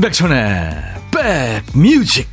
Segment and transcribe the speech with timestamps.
[0.00, 0.94] 임백천의
[1.74, 2.26] 백뮤직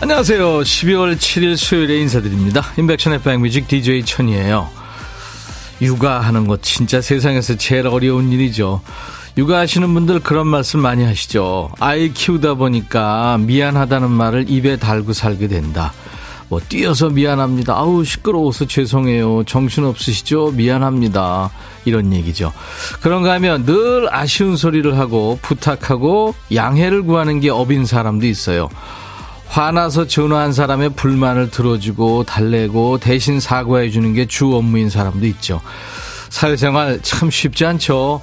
[0.00, 0.60] 안녕하세요.
[0.60, 2.72] 12월 7일 수요일에 인사드립니다.
[2.78, 4.87] 임백천의 백뮤직 DJ 천이에요.
[5.80, 8.80] 육아하는 것 진짜 세상에서 제일 어려운 일이죠.
[9.36, 11.70] 육아하시는 분들 그런 말씀 많이 하시죠.
[11.78, 15.92] 아이 키우다 보니까 미안하다는 말을 입에 달고 살게 된다.
[16.48, 17.74] 뭐 뛰어서 미안합니다.
[17.74, 19.44] 아우 시끄러워서 죄송해요.
[19.44, 20.52] 정신 없으시죠?
[20.52, 21.50] 미안합니다.
[21.84, 22.52] 이런 얘기죠.
[23.00, 28.68] 그런가 하면 늘 아쉬운 소리를 하고 부탁하고 양해를 구하는 게 업인 사람도 있어요.
[29.48, 35.60] 화나서 전화한 사람의 불만을 들어주고 달래고 대신 사과해 주는 게 주 업무인 사람도 있죠.
[36.28, 38.20] 사회생활 참 쉽지 않죠.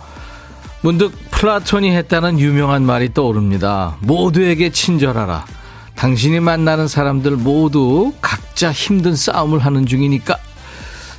[0.81, 3.97] 문득 플라톤이 했다는 유명한 말이 떠오릅니다.
[4.01, 5.45] 모두에게 친절하라.
[5.95, 10.37] 당신이 만나는 사람들 모두 각자 힘든 싸움을 하는 중이니까.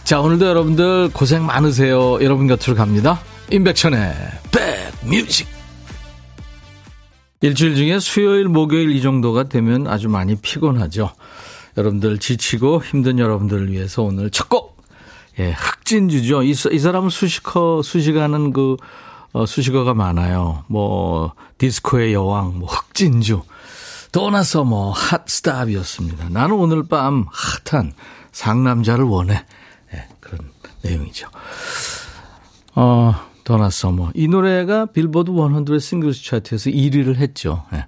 [0.05, 2.23] 자, 오늘도 여러분들 고생 많으세요.
[2.23, 3.19] 여러분 곁으로 갑니다.
[3.51, 4.15] 임백천의
[5.03, 5.56] 백뮤직.
[7.41, 11.11] 일주일 중에 수요일, 목요일 이 정도가 되면 아주 많이 피곤하죠.
[11.77, 14.77] 여러분들 지치고 힘든 여러분들을 위해서 오늘 첫 곡!
[15.39, 16.43] 예, 흑진주죠.
[16.45, 18.77] 이, 이 사람은 수식어, 수식하는 그,
[19.33, 20.65] 어, 수식어가 많아요.
[20.67, 23.43] 뭐, 디스코의 여왕, 뭐, 흑진주.
[24.13, 26.31] 도나 서머, Hot Stuff였습니다.
[26.31, 27.27] 나는 오늘 밤
[27.71, 27.93] 핫한
[28.33, 29.45] 상남자를 원해.
[29.93, 30.41] 예, 그런
[30.83, 31.29] 내용이죠.
[32.75, 33.15] 어,
[33.47, 34.11] 도나 서머.
[34.15, 37.63] 이 노래가 빌보드 100 singles 차트에서 1위를 했죠.
[37.73, 37.87] 네.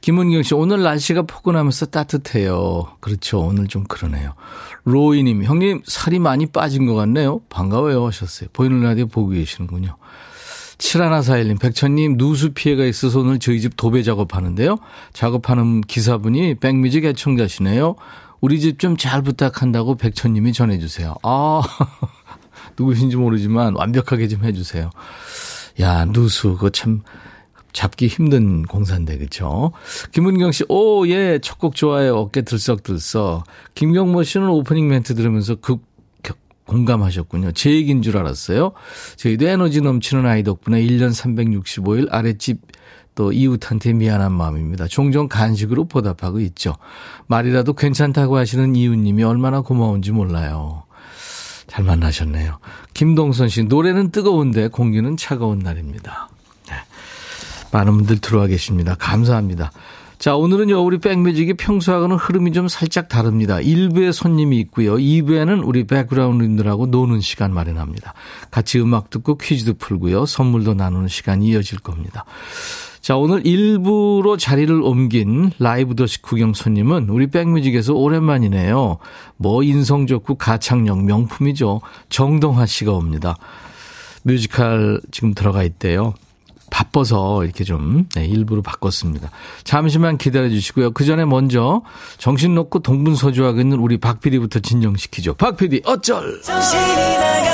[0.00, 2.86] 김은경 씨, 오늘 날씨가 포근하면서 따뜻해요.
[3.00, 3.40] 그렇죠.
[3.40, 4.34] 오늘 좀 그러네요.
[4.84, 7.40] 로이님, 형님, 살이 많이 빠진 것 같네요.
[7.48, 8.06] 반가워요.
[8.06, 8.48] 하셨어요.
[8.52, 9.96] 보이는 라디오 보고 계시는군요.
[10.78, 14.76] 7141님, 백천님, 누수 피해가 있어서 오늘 저희 집 도배 작업하는데요.
[15.12, 17.96] 작업하는 기사분이 백뮤직 애청자시네요.
[18.40, 21.14] 우리 집 좀 잘 부탁한다고 백천님이 전해주세요.
[21.24, 21.62] 아,
[22.78, 24.90] 누구신지 모르지만 완벽하게 좀 해주세요.
[25.80, 27.02] 야, 누수, 그거 참
[27.72, 29.72] 잡기 힘든 공사인데, 그쵸?
[30.12, 32.16] 김은경 씨, 오, 예, 첫 곡 좋아요.
[32.16, 33.44] 어깨 들썩들썩.
[33.74, 35.76] 김경모 씨는 오프닝 멘트 들으면서 그
[36.66, 37.52] 공감하셨군요.
[37.52, 38.72] 제 얘기인 줄 알았어요.
[39.16, 42.60] 저희도 에너지 넘치는 아이 덕분에 1년 365일 아랫집
[43.14, 44.88] 또 이웃한테 미안한 마음입니다.
[44.88, 46.74] 종종 간식으로 보답하고 있죠.
[47.28, 50.85] 말이라도 괜찮다고 하시는 이웃님이 얼마나 고마운지 몰라요.
[51.76, 52.58] 잘 만나셨네요.
[52.94, 56.30] 김동선 씨, 노래는 뜨거운데 공기는 차가운 날입니다.
[56.70, 56.74] 네.
[57.70, 58.96] 많은 분들 들어와 계십니다.
[58.98, 59.72] 감사합니다.
[60.18, 63.56] 자, 오늘은요, 우리 백뮤직이 평소하고는 흐름이 좀 살짝 다릅니다.
[63.56, 64.94] 1부에 손님이 있고요.
[64.94, 68.14] 2부에는 우리 백그라운드님들하고 노는 시간 마련합니다.
[68.50, 70.24] 같이 음악 듣고 퀴즈도 풀고요.
[70.24, 72.24] 선물도 나누는 시간이 이어질 겁니다.
[73.02, 78.96] 자, 오늘 일부로 자리를 옮긴 라이브 더시 구경 손님은 우리 백뮤직에서 오랜만이네요.
[79.36, 81.82] 뭐 인성 좋고 가창력 명품이죠.
[82.08, 83.36] 정동하 씨가 옵니다.
[84.22, 86.14] 뮤지컬 지금 들어가 있대요.
[86.70, 89.30] 바빠서 이렇게 좀 네, 일부러 바꿨습니다.
[89.64, 90.90] 잠시만 기다려 주시고요.
[90.92, 91.82] 그 전에 먼저
[92.18, 95.34] 정신 놓고 동분서주하고 있는 우리 박 PD부터 진정시키죠.
[95.34, 96.40] 박 PD 어쩔!
[96.42, 96.82] 정신이
[97.18, 97.45] 나갔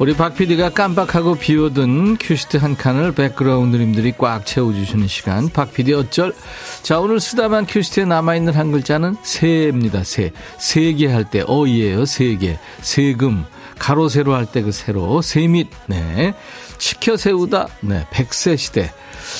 [0.00, 5.50] 우리 박 PD가 깜빡하고 비워둔 큐시트 한 칸을 백그라운드님들이 꽉 채워주시는 시간.
[5.50, 6.34] 박 PD 어쩔?
[6.82, 10.02] 자, 오늘 쓰다만 큐시트에 남아있는 한 글자는 새입니다.
[10.02, 10.32] 새.
[10.58, 12.06] 세개 할 때, 어이에요.
[12.06, 12.58] 세 개.
[12.80, 13.44] 세금.
[13.78, 15.20] 가로, 세로 할 때 그 세로.
[15.20, 15.68] 세밑.
[15.86, 16.32] 네.
[16.78, 17.68] 치켜 세우다.
[17.80, 18.06] 네.
[18.10, 18.90] 백세 시대.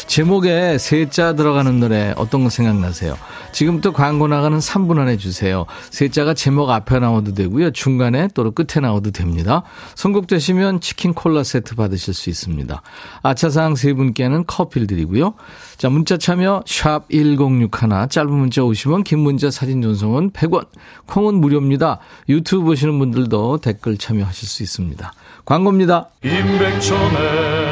[0.06, 3.16] 제목에 세자 들어가는 노래 어떤 거 생각나세요?
[3.52, 5.66] 지금부터 광고 나가는 3분 안에 주세요.
[5.90, 7.70] 세자가 제목 앞에 나와도 되고요.
[7.72, 9.62] 중간에 또는 끝에 나와도 됩니다.
[9.94, 12.82] 선곡되시면 치킨 콜라 세트 받으실 수 있습니다.
[13.22, 15.34] 아차상 세 분께는 커피를 드리고요.
[15.76, 20.66] 자, 문자 참여 샵 1061, 짧은 문자 오시면 긴 문자 사진 전송은 100원,
[21.06, 21.98] 콩은 무료입니다.
[22.28, 25.12] 유튜브 보시는 분들도 댓글 참여하실 수 있습니다.
[25.44, 26.10] 광고입니다.
[26.22, 27.69] 임백천의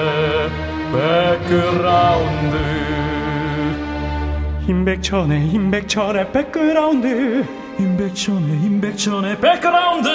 [0.93, 2.56] 백그라운드.
[4.67, 7.44] 임백천의 임백천의 백그라운드.
[7.79, 10.08] 임백천의 임백천의 백그라운드.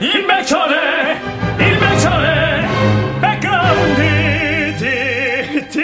[0.00, 1.16] 임백천의
[1.58, 2.68] 임백천의
[3.20, 4.76] 백그라운드.
[4.78, 5.82] 티티.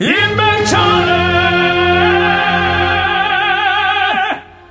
[0.00, 1.18] 임백천의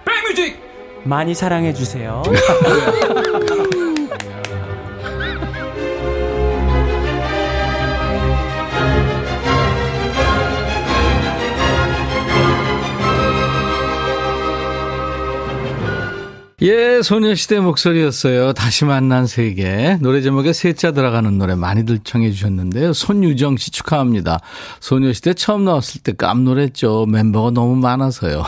[0.06, 0.60] 백뮤직.
[1.06, 2.24] 많이 사랑해 주세요.
[16.64, 18.54] 예, 소녀시대 목소리였어요.
[18.54, 19.96] 다시 만난 세계.
[20.02, 22.94] 노래 제목에 세자 들어가는 노래 많이들 청해 주셨는데요.
[22.94, 24.40] 손유정 씨 축하합니다.
[24.80, 27.06] 소녀시대 처음 나왔을 때 깜놀했죠.
[27.06, 28.44] 멤버가 너무 많아서요.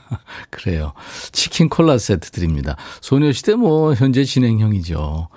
[0.50, 0.92] 그래요.
[1.32, 2.76] 치킨 콜라 세트 드립니다.
[3.00, 5.28] 소녀시대 뭐 현재 진행형이죠.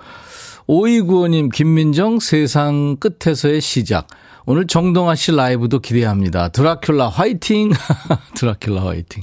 [0.66, 4.06] 오이구호님, 김민정 세상 끝에서의 시작.
[4.44, 6.50] 오늘 정동아 씨 라이브도 기대합니다.
[6.50, 7.70] 드라큘라 화이팅!
[8.36, 9.22] 드라큘라 화이팅.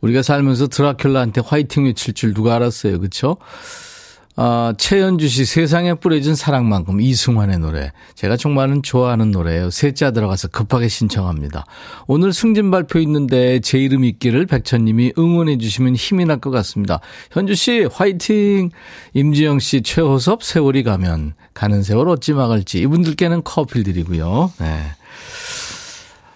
[0.00, 2.98] 우리가 살면서 드라큘라한테 화이팅 외칠 줄 누가 알았어요.
[2.98, 3.36] 그렇죠?
[4.36, 7.92] 아, 최연주 씨 세상에 뿌려진 사랑만큼 이승환의 노래.
[8.14, 9.68] 제가 정말은 좋아하는 노래예요.
[9.68, 11.66] 셋자 들어가서 급하게 신청합니다.
[12.06, 17.00] 오늘 승진 발표 있는데 제 이름 있기를 백천님이 응원해 주시면 힘이 날 것 같습니다.
[17.32, 18.70] 현주 씨 화이팅.
[19.12, 24.52] 임지영 씨 최호섭 세월이 가면 가는 세월 어찌 막을지 이분들께는 커피 드리고요.
[24.58, 24.80] 네.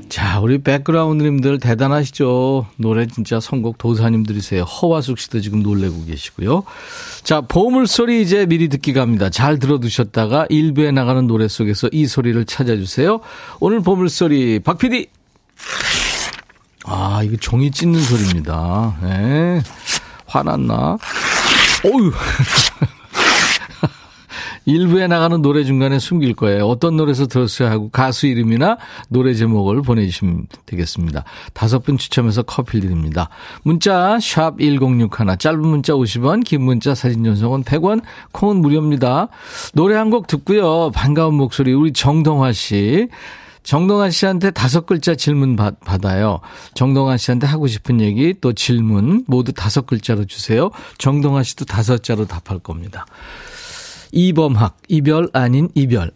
[0.08, 2.66] 자, 우리 백그라운드님들 대단하시죠?
[2.76, 4.62] 노래 진짜 선곡 도사님들이세요.
[4.62, 6.62] 허화숙 씨도 지금 놀래고 계시고요.
[7.22, 9.30] 자, 보물소리 이제 미리 듣기 갑니다.
[9.30, 13.20] 잘 들어두셨다가 일부에 나가는 노래 속에서 이 소리를 찾아주세요.
[13.60, 15.08] 오늘 보물소리, 박 PD!
[16.86, 18.96] 아, 이거 종이 찢는 소리입니다.
[19.02, 19.62] 네.
[20.26, 20.98] 화났나?
[21.84, 22.12] 어유
[24.64, 26.66] 일부에 나가는 노래 중간에 숨길 거예요.
[26.66, 28.78] 어떤 노래에서 들었어야 하고 가수 이름이나
[29.10, 31.24] 노래 제목을 보내주시면 되겠습니다.
[31.52, 33.28] 다섯 분 추첨해서 커피 드립니다.
[33.62, 35.08] 문자 1061,
[35.38, 38.00] 짧은 문자 50원, 긴 문자 사진 전송은 100원,
[38.32, 39.28] 콩은 무료입니다.
[39.74, 40.92] 노래 한 곡 듣고요.
[40.92, 43.08] 반가운 목소리 우리 정동화 씨.
[43.64, 45.74] 정동환 씨한테 다섯 글자 질문 받,
[46.04, 46.40] 아요
[46.74, 50.70] 정동환 씨한테 하고 싶은 얘기 또 질문 모두 다섯 글자로 주세요.
[50.98, 53.06] 정동환 씨도 다섯 자로 답할 겁니다.
[54.14, 56.12] 이범학, 이별 아닌 이별.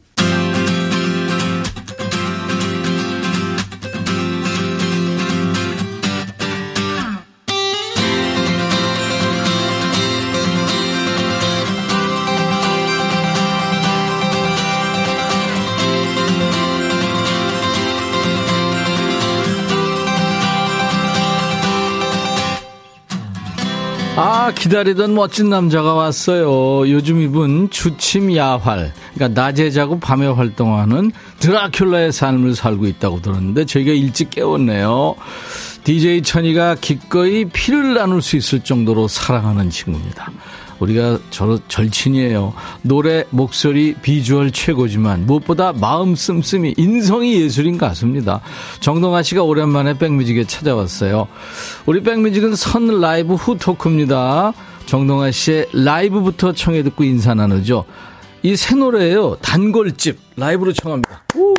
[24.49, 26.89] 아, 기다리던 멋진 남자가 왔어요.
[26.91, 28.95] 요즘 이분 주침 야활.
[29.15, 35.17] 그러니까 낮에 자고 밤에 활동하는 드라큘라의 삶을 살고 있다고 들었는데 저희가 일찍 깨웠네요.
[35.85, 40.33] DJ 천이가 기꺼이 피를 나눌 수 있을 정도로 사랑하는 친구입니다.
[40.81, 42.55] 우리가 저 절친이에요.
[42.83, 48.41] 노래, 목소리, 비주얼 최고지만 무엇보다 마음 씀씀이 인성이 예술인 가수입니다.
[48.81, 51.27] 정동아 씨가 오랜만에 백뮤직에 찾아왔어요.
[51.87, 54.53] 우리 백뮤직은 선 라이브 후 토크입니다.
[54.87, 57.85] 정동아 씨의 라이브부터 청해 듣고 인사 나누죠.
[58.45, 59.37] 이 새 노래예요.
[59.43, 61.25] 단골집 라이브로 청합니다.
[61.35, 61.55] 우!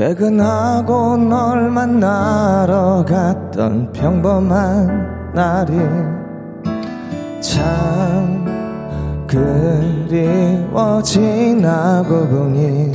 [0.00, 5.76] 퇴근하고 널 만나러 갔던 평범한 날이
[7.42, 8.46] 참
[9.26, 12.92] 그리워 지나고 보니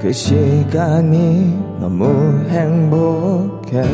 [0.00, 3.90] 그 시간이 너무 행복했어.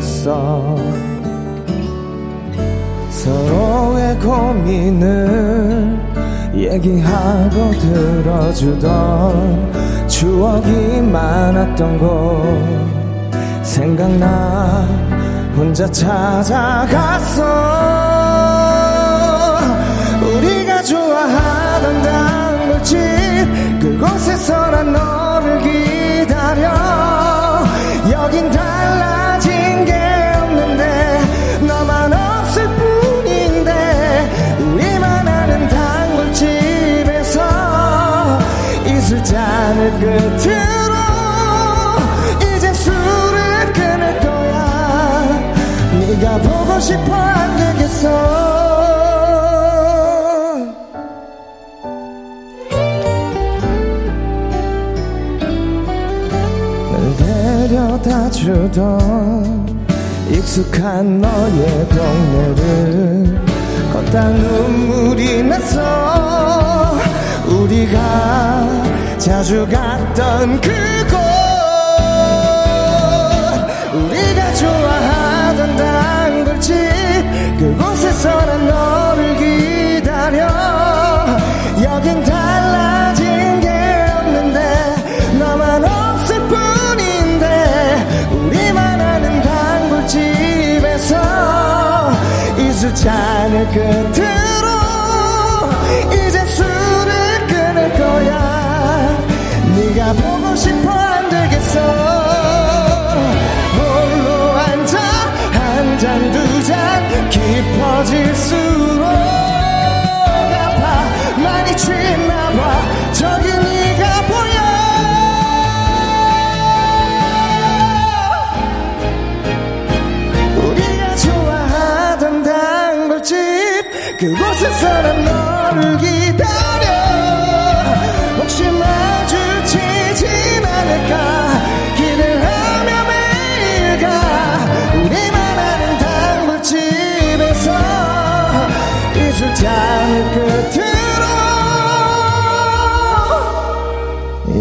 [3.10, 5.98] 서로의 고민을
[6.54, 12.42] 얘기하고 들어주던 추억이 많았던 곳
[13.62, 14.84] 생각나.
[15.56, 17.44] 혼자 찾아갔어
[20.20, 22.98] 우리가 좋아하던 단골집
[23.80, 26.68] 그곳에서 난 너를 기다려.
[28.10, 28.77] 여긴 달
[40.00, 40.94] 끝으로
[42.56, 45.52] 이제 술을 끊을 거야.
[46.00, 48.08] 네가 보고 싶어 안 되겠어
[56.90, 57.16] 날
[57.68, 59.78] 데려다 주던
[60.30, 63.40] 익숙한 너의 동네를
[63.92, 66.96] 걷다 눈물이 났어
[67.46, 68.87] 우리가
[69.18, 71.18] 자주 갔던 그곳.
[73.92, 76.76] 우리가 좋아하던 단골집
[77.58, 80.46] 그곳에서 난 너를 기다려.
[81.82, 83.68] 여긴 달라진 게
[84.18, 84.94] 없는데
[85.38, 91.16] 너만 없을 뿐인데 우리만 아는 단골집에서
[92.56, 93.97] 이수찬을 그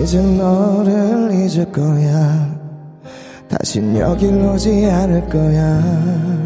[0.08, 2.48] 이제 너를 잊을 거야.
[3.50, 6.37] 다신 여길 오지 않을 거야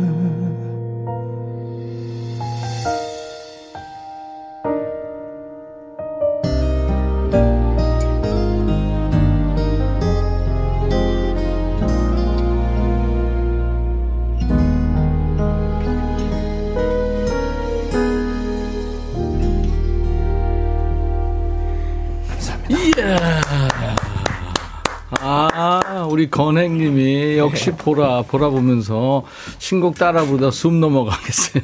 [26.22, 29.24] 우리 건행님이 역시 보라, 보라 보면서
[29.58, 31.64] 신곡 따라 부르다 숨 넘어가겠어요.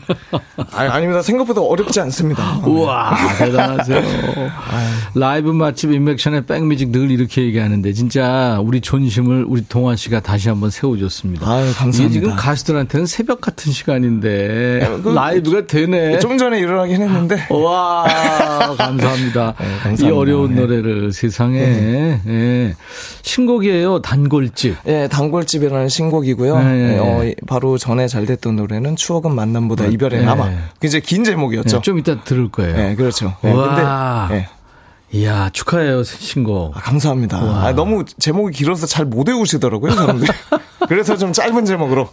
[0.74, 4.02] 아니, 아닙니다 생각보다 어렵지 않습니다 우와, 대단하세요.
[5.14, 10.72] 라이브 맛집 인맥션의 백뮤직 늘 이렇게 얘기하는데, 진짜 우리 존심을 우리 동환 씨가 다시 한번
[10.72, 11.48] 세워줬습니다.
[11.48, 12.04] 아유, 감사합니다.
[12.06, 16.18] 이게 지금 가수들한테는 새벽 같은 시간인데, 그- 라이브가 되네.
[16.18, 18.06] 좀 전에 일어나긴 했는데 와,
[18.76, 19.54] 감사합니다.
[19.60, 20.08] 네, 감사합니다.
[20.08, 20.62] 이 어려운 네.
[20.62, 21.60] 노래를 세상에.
[22.26, 22.76] 예.
[23.22, 24.76] 신곡이에요, 단골 집.
[24.88, 26.60] 예, 단골집이라는 신곡이고요.
[26.60, 26.94] 네.
[26.94, 30.26] 예, 어, 이- 바로 전에 잘 됐던 노래는 추억은 만남보다 이별에 네.
[30.26, 30.50] 남아.
[30.80, 31.78] 굉장히 긴 제목이었죠.
[31.78, 32.78] 예, 좀 이따 들을 거예요.
[32.78, 33.36] 예, 그렇죠.
[33.44, 34.28] 예, 와.
[34.30, 34.48] 근데 예.
[35.12, 36.76] 이야, 축하해요, 신곡.
[36.76, 37.38] 아, 감사합니다.
[37.38, 40.30] 아, 너무 제목이 길어서 잘 못 외우시더라고요, 사람들이.
[40.88, 42.10] 그래서 좀 짧은 제목으로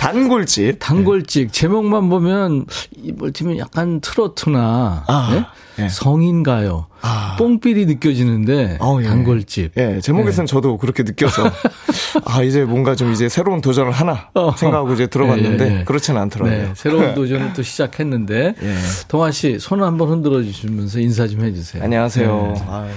[0.00, 0.76] 단골집.
[0.78, 2.66] 단골집 제목만 보면
[2.96, 5.30] 이뭘 팀면 약간 트로트나 아,
[5.78, 5.84] 예?
[5.84, 5.88] 예.
[5.88, 6.86] 성인 가요?
[7.00, 7.36] 아.
[7.38, 9.06] 뽕필이 느껴지는데 어, 예.
[9.06, 9.72] 단골집.
[9.76, 11.50] 예, 제목에서는 저도 그렇게 느껴서
[12.24, 14.54] 아 이제 뭔가 좀 이제 새로운 도전을 하나 어.
[14.56, 15.84] 생각하고 이제 들어봤는데 예, 예, 예.
[15.84, 16.56] 그렇지는 않더라고요.
[16.56, 18.74] 네, 새로운 도전을 또 시작했는데 예.
[19.08, 21.82] 동아 씨손 한번 흔들어 주시면서 인사 좀 해주세요.
[21.82, 22.54] 안녕하세요.
[22.54, 22.92] 네.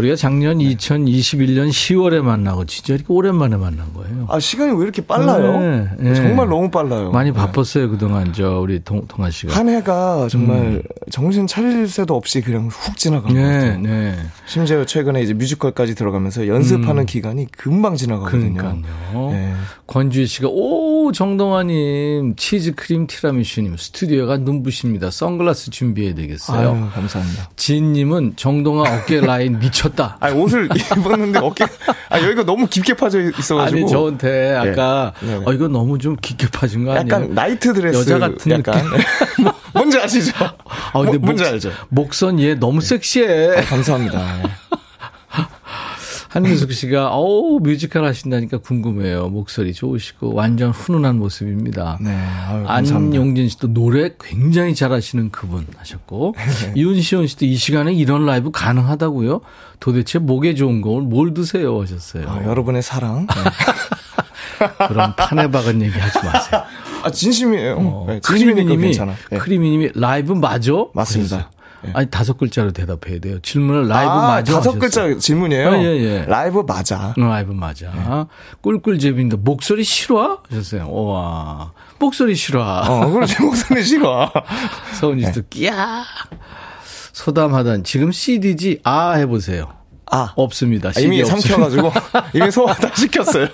[0.00, 4.26] 아, 우리가 작년 2021년 10월에 만나고 진짜 이렇게 오랜만에 만난 거예요.
[4.28, 5.60] 아, 시간이 왜 이렇게 빨라요?
[5.60, 6.14] 네, 네.
[6.14, 7.10] 정말 너무 빨라요.
[7.10, 7.36] 많이 네.
[7.36, 9.54] 바빴어요 그동안 저 우리 동, 동아 씨가.
[9.54, 10.82] 한 해가 정말 음.
[11.10, 13.78] 정신 차릴 새도 없이 그냥 훅 지나간 것 네, 같아요.
[13.80, 14.16] 네.
[14.46, 18.46] 심지어 최근에 이제 뮤지컬까지 들어가면서 연습하는 기간이 금방 지나가거든요.
[18.46, 18.54] 음.
[18.54, 19.30] 그러니까요.
[19.32, 19.54] 네.
[19.86, 25.10] 권주희 씨가 오 정동하님 치즈 크림 티라미슈님 스튜디오가 눈부십니다.
[25.10, 26.70] 선글라스 준비해야 되겠어요.
[26.70, 27.50] 아유, 감사합니다.
[27.56, 30.16] 진님은 정동하 어깨 라인 미쳤 다.
[30.20, 31.64] 아 옷을 입었는데 어깨
[32.08, 35.28] 아 여기가 너무 깊게 파져 있어가지고 아니 저한테 아까 네.
[35.32, 35.44] 네네.
[35.46, 37.06] 어 이거 너무 좀 깊게 파진 거 아니에요?
[37.06, 38.98] 약간 나이트 드레스 여자 같은 약간 느낌.
[39.44, 40.32] 뭐, 뭔지 아시죠?
[40.44, 41.70] 아 근데 뭐, 뭔지 목- 알죠?
[41.88, 43.58] 목선 얘 너무 섹시해.
[43.58, 44.20] 아, 감사합니다.
[46.30, 49.28] 한민숙 씨가 어우 뮤지컬 하신다니까 궁금해요.
[49.30, 51.98] 목소리 좋으시고 완전 훈훈한 모습입니다.
[52.00, 52.16] 네,
[52.48, 52.64] 아유.
[52.68, 56.36] 안용진 씨도 노래 굉장히 잘하시는 그분 하셨고
[56.76, 59.40] 윤시원 씨도 이 시간에 이런 라이브 가능하다고요?
[59.80, 62.28] 도대체 목에 좋은 걸 뭘 드세요 하셨어요.
[62.28, 63.26] 아, 여러분의 사랑.
[64.88, 66.62] 그런 판에 박은 얘기 하지 마세요.
[67.02, 67.76] 아 진심이에요.
[67.78, 69.14] 어, 네, 진심이니까 크리미님이 괜찮아.
[69.30, 69.38] 네.
[69.38, 70.72] 크리미님이 라이브 맞아?
[70.94, 71.36] 맞습니다.
[71.36, 71.59] 그랬어요.
[71.94, 73.38] 아니 다섯 글자로 대답해야 돼요.
[73.40, 74.52] 질문을 라이브 아, 맞아?
[74.52, 74.78] 다섯 하셨어요.
[74.80, 75.70] 글자 질문이에요.
[75.70, 76.24] 아, 예, 예.
[76.26, 77.14] 라이브 맞아.
[77.16, 78.26] 어, 라이브 맞아.
[78.62, 80.42] 꿀꿀제비인데 목소리 싫어?
[80.50, 80.92] 하셨어요.
[80.92, 82.62] 와 목소리 싫어.
[82.62, 84.30] 어, 그렇지 목소리 싫어.
[85.00, 86.04] 서은이 씨도 끼야.
[87.12, 89.79] 소담하단 지금 CD지 아 해보세요.
[90.10, 90.90] 아, 없습니다.
[90.90, 91.48] 아, 이미 없습니다.
[91.48, 91.92] 삼켜가지고
[92.34, 93.46] 이미 소화 다 시켰어요.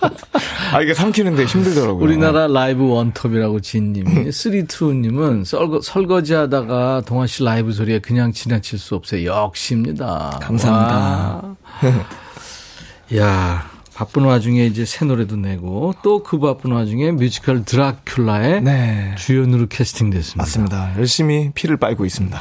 [0.73, 2.03] 아 이게 삼키는데 힘들더라고요.
[2.03, 8.95] 우리나라 라이브 원톱이라고 진님이 쓰리투님은 설거, 설거지 하다가 동하 씨 라이브 소리에 그냥 지나칠 수
[8.95, 9.25] 없어요.
[9.27, 10.39] 역시입니다.
[10.43, 11.57] 감사합니다.
[11.83, 13.17] 와.
[13.17, 13.66] 야
[13.97, 19.15] 바쁜 와중에 이제 새 노래도 내고 또 그 바쁜 와중에 뮤지컬 드라큘라의 네.
[19.17, 20.43] 주연으로 캐스팅됐습니다.
[20.43, 20.93] 맞습니다.
[20.99, 22.39] 열심히 피를 빨고 있습니다.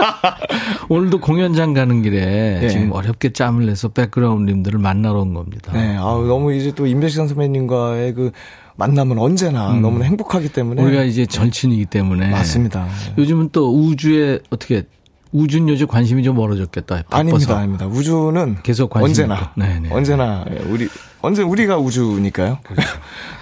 [0.88, 2.68] 오늘도 공연장 가는 길에 네.
[2.70, 5.72] 지금 어렵게 짬을 내서 백그라운드님들을 만나러 온 겁니다.
[5.74, 8.30] 네, 아우, 너무 이제 또 임백천 선배님과의 그
[8.76, 10.80] 만남은 언제나 너무 행복하기 때문에.
[10.80, 10.86] 음.
[10.86, 12.86] 우리가 이제 절친이기 때문에 맞습니다.
[13.18, 14.84] 요즘은 또 우주에 어떻게
[15.32, 16.96] 우주는 요즘 관심이 좀 멀어졌겠다.
[16.96, 17.16] 바빠서.
[17.20, 17.86] 아닙니다, 아닙니다.
[17.86, 19.52] 우주는 계속 언제나.
[19.56, 19.88] 네네.
[19.92, 20.88] 언제나 우리
[21.20, 22.58] 언제 우리가 우주니까요.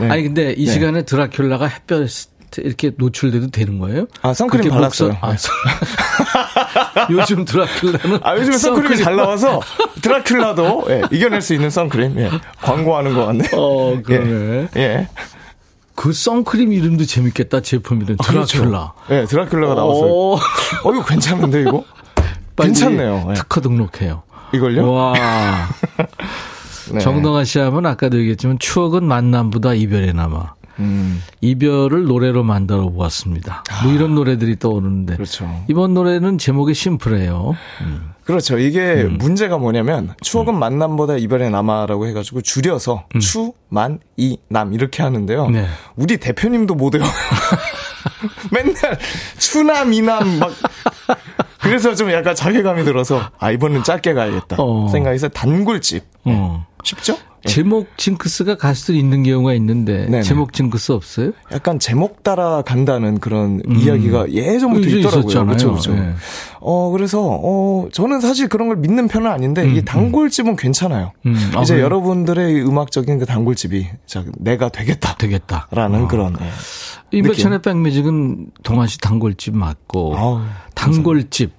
[0.01, 0.09] 네.
[0.11, 0.73] 아니 근데 이 네.
[0.73, 2.09] 시간에 드라큘라가 햇볕
[2.59, 4.07] 이렇게 노출돼도 되는 거예요?
[4.23, 5.11] 아, 선크림 발랐어요.
[5.11, 5.53] 목소- 아, 선-
[7.11, 9.61] 요즘 드라큘라는 아, 요즘에 선크림이 잘 나와서
[10.01, 12.19] 드라큘라도 예, 이겨낼 수 있는 선크림.
[12.19, 12.31] 예.
[12.63, 13.49] 광고하는 것 같네.
[13.55, 14.69] 어, 그러네.
[14.77, 14.81] 예.
[14.81, 15.09] 예.
[15.95, 18.17] 그 선크림 이름도 재밌겠다, 제품 이름.
[18.17, 18.65] 그렇죠.
[18.65, 18.93] 드라큘라.
[19.11, 20.13] 예, 드라큘라가 나왔어요.
[20.13, 21.85] 오, 어, 이거 괜찮은데, 이거?
[22.57, 23.27] 괜찮네요.
[23.31, 23.35] 예.
[23.35, 24.23] 특허 등록해요.
[24.53, 24.93] 이걸요?
[24.93, 25.15] 와.
[26.93, 27.01] 네.
[27.01, 30.55] 정동아 씨 하면 아까도 얘기했지만 추억은 만남보다 이별에 남아.
[30.81, 33.65] 음, 이별을 노래로 만들어 보았습니다.
[33.85, 35.15] 뭐 이런 노래들이 떠오르는데.
[35.15, 35.65] 그렇죠.
[35.69, 37.57] 이번 노래는 제목이 심플해요.
[37.83, 38.14] 음.
[38.25, 38.59] 그렇죠.
[38.59, 45.47] 이게 문제가 뭐냐면, 추억은 만남보다 이별에 남아라고 해가지고 줄여서 추, 만, 이, 남 이렇게 하는데요.
[45.47, 45.53] 음.
[45.53, 45.67] 네.
[45.97, 47.11] 우리 대표님도 못 외워요.
[48.51, 48.99] 맨날
[49.39, 50.53] 추남, 이남 막.
[51.61, 54.57] 그래서 좀 약간 자괴감이 들어서, 아, 이번엔 짧게 가야겠다.
[54.59, 54.89] 어.
[54.89, 56.05] 생각해서 단골집.
[56.25, 56.67] 어.
[56.83, 57.17] 쉽죠?
[57.47, 57.49] 예.
[57.49, 60.23] 제목 징크스가 가수들 있는 경우가 있는데 네네.
[60.23, 61.33] 제목 징크스 없어요?
[61.53, 65.47] 약간 제목 따라 간다는 그런 이야기가 예전부터 이제 있더라고요.
[65.47, 65.93] 그렇죠, 그렇죠.
[65.95, 66.15] 예.
[66.61, 71.13] 어 그래서 어 저는 사실 그런 걸 믿는 편은 아닌데 이 단골집은 괜찮아요.
[71.27, 71.85] 음, 아, 이제 그래요?
[71.85, 75.69] 여러분들의 음악적인 그 단골집이 자 내가 되겠다라는 되겠다.
[76.09, 77.19] 그런 예.
[77.19, 80.41] 임백천의 백뮤직은 동아 씨 단골집 맞고 아우,
[80.75, 81.53] 단골집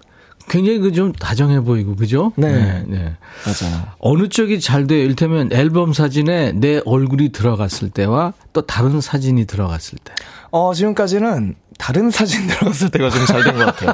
[0.49, 2.31] 굉장히 그 좀 다정해 보이고 그죠?
[2.35, 2.83] 네.
[2.87, 3.13] 네.
[3.45, 3.83] 맞아요.
[3.99, 5.03] 어느 쪽이 잘 돼요?
[5.03, 10.13] 일테면 앨범 사진에 내 얼굴이 들어갔을 때와 또 다른 사진이 들어갔을 때.
[10.51, 13.93] 어 지금까지는 다른 사진 들어갔을 때가 좀 잘 된 것 같아요.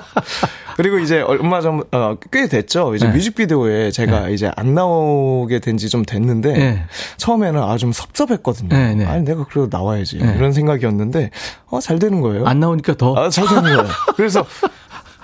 [0.78, 2.96] 그리고 이제 얼마 전, 어, 꽤 됐죠.
[2.96, 3.14] 이제 네.
[3.14, 6.86] 뮤직비디오에 제가 이제 안 나오게 된 지 좀 됐는데, 네.
[7.18, 8.70] 처음에는 아, 좀 섭섭했거든요.
[8.70, 9.06] 네, 네.
[9.06, 10.20] 아니, 내가 그래도 나와야지.
[10.20, 10.34] 네.
[10.38, 11.30] 이런 생각이었는데,
[11.68, 12.46] 어, 잘 되는 거예요.
[12.46, 13.86] 안 나오니까 더좀 아, 잘 되는 거예요.
[14.16, 14.46] 그래서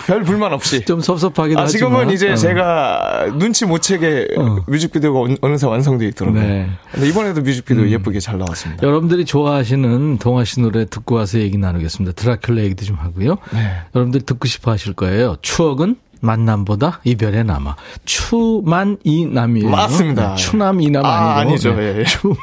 [0.06, 0.84] 별 불만 없이.
[0.86, 1.68] 섭섭하긴 아, 하지만.
[1.68, 2.36] 지금은 이제 어.
[2.36, 4.58] 제가 눈치 못 채게 어.
[4.68, 6.42] 뮤직비디오가 어느- 어느새 완성되어 있더라고요.
[6.42, 6.48] 네.
[6.66, 6.78] 음.
[6.92, 8.86] 근데 이번에도 뮤직비디오 예쁘게 잘 나왔습니다.
[8.86, 12.14] 여러분들이 좋아하시는 동아 씨 노래 듣고 와서 얘기 나누겠습니다.
[12.22, 13.38] 드라큘라 얘기도 좀 하고요.
[13.54, 13.72] 네.
[13.96, 15.38] 여러분들 듣고 싶어 하실 거예요.
[15.42, 17.76] 추억은 만남보다 이별에 남아.
[18.06, 19.70] 추만 이남이에요.
[19.70, 20.30] 맞습니다.
[20.30, 21.52] 네, 추남 이남 아, 아니고.
[21.52, 21.76] 아니죠.
[21.76, 21.82] 네.
[21.96, 22.04] 예, 예.
[22.06, 22.36] 추만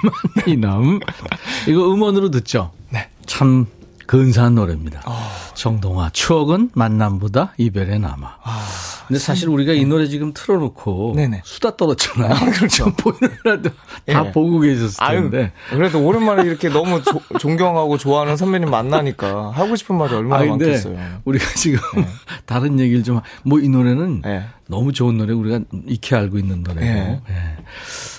[0.47, 1.01] 이남.
[1.69, 2.71] 이거 음원으로 듣죠.
[2.91, 3.09] 네.
[3.27, 3.67] 참
[4.07, 5.03] 근사한 노래입니다.
[5.55, 8.37] 정동아 추억은 만남보다 이별에 남아.
[9.07, 11.43] 근데 사실 우리가 이 노래 지금 틀어놓고 네네.
[11.45, 12.33] 수다 떨었잖아요.
[12.33, 12.91] 아, 그렇죠.
[12.97, 13.75] 보이는 라도 다
[14.27, 14.33] 예.
[14.33, 15.53] 보고 계셨을 아유, 텐데.
[15.71, 20.65] 그래도 오랜만에 이렇게 너무 조- 존경하고 좋아하는 선배님 만나니까 하고 싶은 말이 얼마나 아, 근데
[20.67, 20.99] 많겠어요.
[21.25, 21.79] 우리가 지금
[22.47, 24.45] 다른 얘기를 좀, 뭐 이 노래는 네.
[24.69, 26.81] 너무 좋은 노래 우리가 익히 알고 있는 노래고.
[26.81, 27.21] 네.
[27.29, 27.35] 예.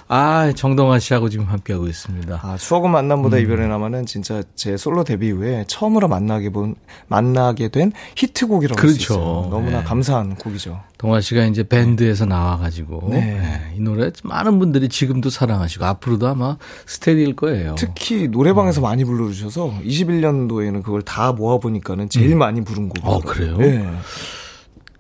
[0.08, 2.40] 아, 정동아 씨하고 지금 함께하고 있습니다.
[2.44, 2.94] 아, 추억은 음.
[2.94, 6.76] 만남보다 이별에 남아는 진짜 제 솔로 데뷔 이후에 처음으로 만나게 본
[7.08, 9.14] 만나게 된 히트곡이라고 할수 그렇죠.
[9.14, 9.48] 있어요.
[9.50, 9.84] 너무나 네.
[9.84, 10.80] 감사한 곡이죠.
[11.00, 13.10] 동아 씨가 이제 밴드에서 나와가지고.
[13.12, 13.40] 네.
[13.40, 17.76] 예, 이 노래 많은 분들이 지금도 사랑하시고 앞으로도 아마 스테디일 거예요.
[17.76, 23.16] 특히 노래방에서 많이 불러주셔서 21년도에는 그걸 다 모아보니까는 제일 많이 부른 곡이에요.
[23.18, 23.58] 어, 그래요?
[23.58, 23.90] 네.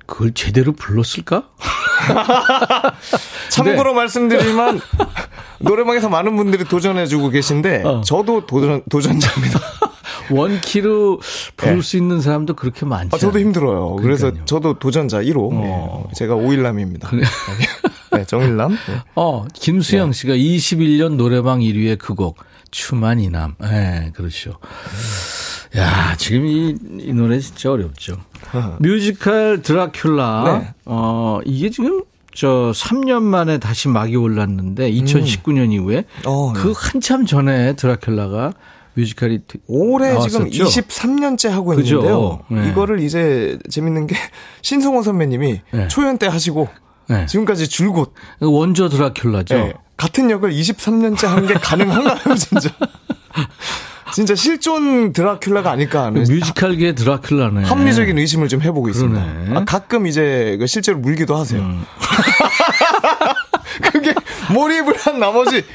[0.06, 1.50] 그걸 제대로 불렀을까?
[3.50, 4.82] 참고로 말씀드리면
[5.60, 8.02] 노래방에서 많은 분들이 도전해주고 계신데 어.
[8.02, 9.60] 저도 도전 도전자입니다.
[10.32, 11.20] 원키로
[11.56, 11.82] 부를 네.
[11.82, 13.16] 수 있는 사람도 그렇게 많지.
[13.16, 13.40] 아, 저도.
[13.40, 13.96] 힘들어요.
[13.98, 14.46] 그래서 그러니까요.
[14.46, 15.50] 저도 도전자 1호.
[15.54, 16.10] 어.
[16.16, 17.12] 제가 오일남입니다.
[18.12, 18.72] 네, 정일남.
[18.72, 19.02] 네.
[19.16, 22.38] 어, 김수영 씨가 21년 노래방 1위의 그 곡,
[22.72, 23.56] 추만 이남.
[23.64, 24.58] 예, 그렇죠.
[25.78, 28.18] 야, 지금 이, 이 노래 진짜 어렵죠.
[28.80, 30.60] 뮤지컬 드라큘라.
[30.60, 30.74] 네.
[30.86, 36.60] 어, 이게 지금 저 3년 만에 다시 막이 올랐는데 2019년 이후에 어, 네.
[36.62, 38.54] 그 한참 전에 드라큘라가
[38.94, 40.64] 뮤지컬이 되- 올해 지금 나왔었죠?
[40.66, 41.74] 23년째 하고?
[41.74, 42.40] 있는데요.
[42.50, 42.70] 네.
[42.70, 44.16] 이거를 이제 재밌는 게
[44.62, 45.88] 신성호 선배님이 네.
[45.90, 46.70] 초연 때 하시고
[47.10, 47.26] 네.
[47.26, 49.54] 지금까지 줄곧 원조 드라큘라죠.
[49.54, 52.70] 네, 같은 역을 23년째 하는 게 가능한가요, 진짜?
[54.16, 57.66] 진짜 실존 드라큘라가 아닐까 하는 뮤지컬계 드라큘라네.
[57.66, 59.22] 합리적인 의심을 좀 해보고 있습니다.
[59.22, 59.48] 그러네.
[59.50, 59.58] 음.
[59.58, 61.60] 아, 가끔 이제 그 실제로 물기도 하세요.
[63.92, 64.14] 그게
[64.54, 65.66] 몰입을 한 나머지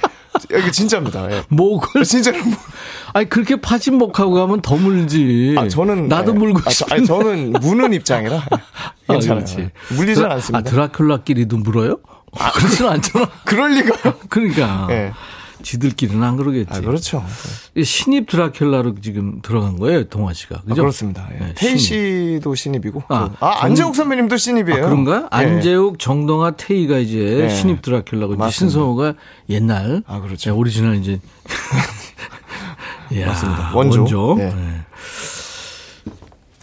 [0.52, 1.30] 여기 진짜입니다.
[1.30, 1.42] 예.
[1.48, 2.38] 목을 진짜로.
[2.42, 2.56] 물-
[3.12, 5.54] 아니 그렇게 파진목하고 가면 더 물지.
[5.58, 6.38] 아 저는 나도 예.
[6.38, 6.94] 물고 아, 저, 싶은데.
[6.94, 8.56] 아니, 저는 무는 입장이라 예.
[9.08, 9.44] 아, 괜찮아요.
[9.44, 9.68] 그렇지.
[9.90, 10.58] 물리진 드라- 않습니다.
[10.58, 11.98] 아, 드라큘라끼리도 물어요?
[12.38, 13.28] 아, 그렇진 않잖아.
[13.44, 14.14] 그럴 리가요.
[14.30, 14.86] 그러니까.
[14.90, 15.12] 예.
[15.62, 16.68] 지들끼리는 안 그러겠지.
[16.72, 17.24] 아 그렇죠.
[17.74, 20.56] 이 신입 드라큘라로 지금 들어간 거예요, 동화 씨가.
[20.56, 20.82] 아, 그죠?
[20.82, 21.28] 그렇습니다.
[21.34, 21.38] 예.
[21.38, 22.34] 네, 태희 신입.
[22.38, 23.04] 씨도 신입이고.
[23.08, 24.84] 아, 저- 아, 정- 안재욱 선배님도 신입이에요.
[24.84, 25.16] 아, 그런가?
[25.22, 25.26] 예.
[25.30, 27.48] 안재욱, 정동하, 태희가 이제 네.
[27.48, 28.50] 신입 드라큘라고 맞습니다.
[28.50, 29.14] 신성호가
[29.48, 30.50] 옛날 아, 그렇죠.
[30.50, 31.20] 예, 오리지널 이제
[33.12, 33.72] 이야, 맞습니다.
[33.74, 34.34] 원조.
[34.38, 34.54] 네.
[34.54, 34.80] 네.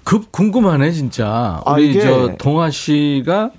[0.03, 1.61] 급 궁금하네 진짜.
[1.65, 3.51] 아, 우리 이게- 저 동하 씨가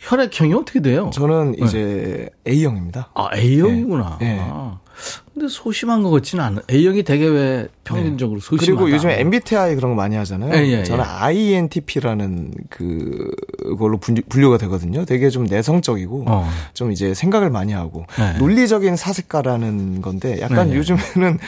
[0.00, 1.10] 혈액형이 어떻게 돼요?
[1.12, 3.10] 저는 이제 A형입니다.
[3.14, 4.18] 아 A형이구나.
[4.20, 4.38] 네.
[4.40, 4.78] 아.
[5.32, 6.62] 근데 소심한 것 같지는 않아.
[6.70, 8.44] A형이 되게 왜 평균적으로 네.
[8.44, 8.82] 소심하다.
[8.82, 10.52] 그리고 요즘에 MBTI 그런 거 많이 하잖아요.
[10.54, 11.08] 예, 예, 저는 예.
[11.08, 15.04] INTP라는 그걸로 분류가 되거든요.
[15.04, 16.48] 되게 좀 내성적이고 어.
[16.74, 18.38] 좀 이제 생각을 많이 하고 네.
[18.38, 20.78] 논리적인 사색가라는 건데 약간 네, 네.
[20.78, 21.38] 요즘에는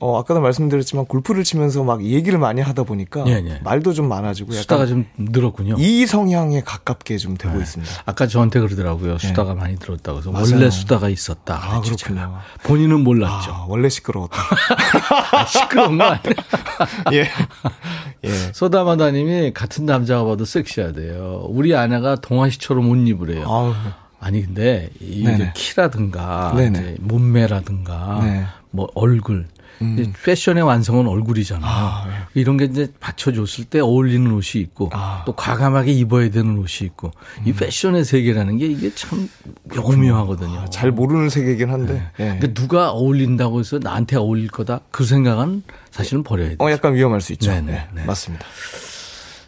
[0.00, 3.60] 어, 아까도 말씀드렸지만 골프를 치면서 막 얘기를 많이 하다 보니까 예, 예.
[3.62, 5.76] 말도 좀 많아지고 수다가 좀 늘었군요.
[5.78, 7.60] 이 성향에 가깝게 좀 되고 네.
[7.62, 8.02] 있습니다.
[8.04, 9.16] 아까 저한테 그러더라고요.
[9.18, 9.26] 네.
[9.26, 10.46] 수다가 많이 들었다고 해서 맞아요.
[10.52, 11.54] 원래 수다가 있었다.
[11.62, 12.38] 아, 그렇군요.
[12.64, 13.52] 본인은 몰랐죠.
[13.52, 14.36] 아, 원래 시끄러웠다.
[15.32, 16.34] 아, 시끄러운 거 아니에요?
[17.12, 17.28] 예.
[18.24, 18.52] 예.
[18.52, 21.46] 소다마다님이 같은 남자가 봐도 섹시하대요.
[21.48, 23.44] 우리 아내가 동아시처럼 옷 입으래요.
[23.46, 23.74] 아우.
[24.20, 28.44] 아니 근데 이 키라든가 이제 몸매라든가 네.
[28.70, 29.46] 뭐 얼굴
[29.82, 30.12] 음.
[30.24, 31.68] 패션의 완성은 얼굴이잖아요.
[31.68, 32.40] 아, 네.
[32.40, 35.22] 이런 게 이제 받쳐줬을 때 어울리는 옷이 있고 아.
[35.26, 37.10] 또 과감하게 입어야 되는 옷이 있고
[37.40, 37.42] 음.
[37.46, 39.28] 이 패션의 세계라는 게 이게 참
[39.64, 40.60] 명묘하거든요.
[40.60, 41.94] 아, 잘 모르는 세계이긴 한데.
[41.94, 42.00] 네.
[42.16, 42.38] 네.
[42.38, 46.56] 그러니까 누가 어울린다고 해서 나한테 어울릴 거다 그 생각은 사실은 버려야 돼요.
[46.60, 47.50] 어, 약간 위험할 수 있죠.
[47.50, 47.72] 네네.
[47.72, 48.04] 네, 네.
[48.04, 48.44] 맞습니다.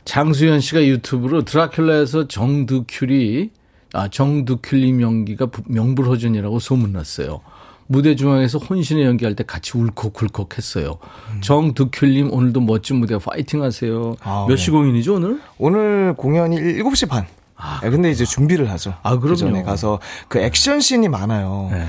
[0.04, 3.50] 장수현 씨가 유튜브로 드라큘라에서 정두큘이
[3.92, 7.40] 아 정두큘님 연기가 명불허전이라고 소문났어요.
[7.86, 10.98] 무대 중앙에서 혼신의 연기할 때 같이 울컥울컥 했어요.
[11.32, 11.40] 음.
[11.40, 14.16] 정득큐님 오늘도 멋진 무대 파이팅 하세요.
[14.22, 14.70] 아, 몇시 네.
[14.72, 15.40] 공연이죠, 오늘?
[15.58, 17.26] 오늘 공연이 7시 반.
[17.56, 18.94] 아, 네, 근데 이제 준비를 하죠.
[19.02, 19.28] 아, 그럼요.
[19.28, 21.68] 그 전에 가서 그 액션 씬이 많아요.
[21.72, 21.86] 네.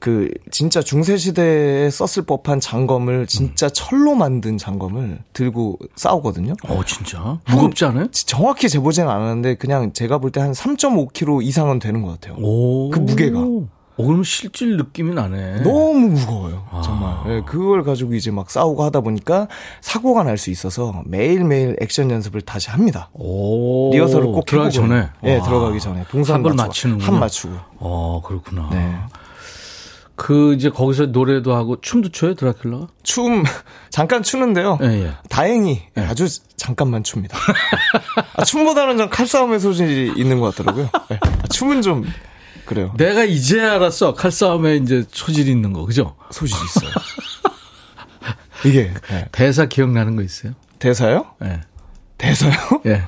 [0.00, 3.70] 그 진짜 중세 시대에 썼을 법한 장검을 진짜 음.
[3.74, 6.52] 철로 만든 장검을 들고 싸우거든요.
[6.68, 7.40] 어, 진짜?
[7.50, 8.06] 무겁지 않아요?
[8.12, 12.36] 정확히 재보지는 않았는데 그냥 제가 볼 때 한 3.5kg 이상은 되는 것 같아요.
[12.38, 12.90] 오.
[12.90, 13.40] 그 무게가.
[13.98, 15.62] 어, 그럼 실질 느낌이 나네.
[15.62, 16.66] 너무 무거워요.
[16.70, 16.80] 아.
[16.82, 17.16] 정말.
[17.26, 19.48] 네, 그걸 가지고 이제 막 싸우고 하다 보니까
[19.80, 23.10] 사고가 날 수 있어서 매일매일 액션 연습을 다시 합니다.
[23.12, 23.90] 오.
[23.92, 25.08] 리허설을 꼭 들어가기 전에?
[25.20, 26.04] 네, 들어가기 전에.
[26.10, 27.54] 동선 걸 맞추는 한 맞추고.
[27.78, 28.68] 어, 그렇구나.
[28.70, 28.94] 네.
[30.14, 32.88] 그 이제 거기서 노래도 하고 춤도 춰요 드라큘라가?
[33.04, 33.42] 춤
[33.90, 34.78] 잠깐 추는데요.
[34.82, 35.12] 예, 예.
[35.28, 36.02] 다행히 예.
[36.02, 37.36] 아주 잠깐만 춥니다.
[38.36, 40.88] 아, 춤보다는 좀 칼싸움의 소질이 있는 것 같더라고요.
[41.08, 41.18] 네.
[41.22, 42.04] 아, 춤은 좀
[42.68, 42.92] 그래요.
[42.98, 44.12] 내가 이제 알았어.
[44.12, 46.16] 칼싸움에 이제 소질이 있는 거, 그죠?
[46.30, 46.90] 소질이 있어요.
[48.66, 48.92] 이게.
[49.08, 49.26] 네.
[49.32, 50.52] 대사 기억나는 거 있어요?
[50.78, 51.24] 대사요?
[51.40, 51.62] 네.
[52.18, 52.52] 대사요?
[52.84, 52.90] 예.
[52.90, 53.02] 네.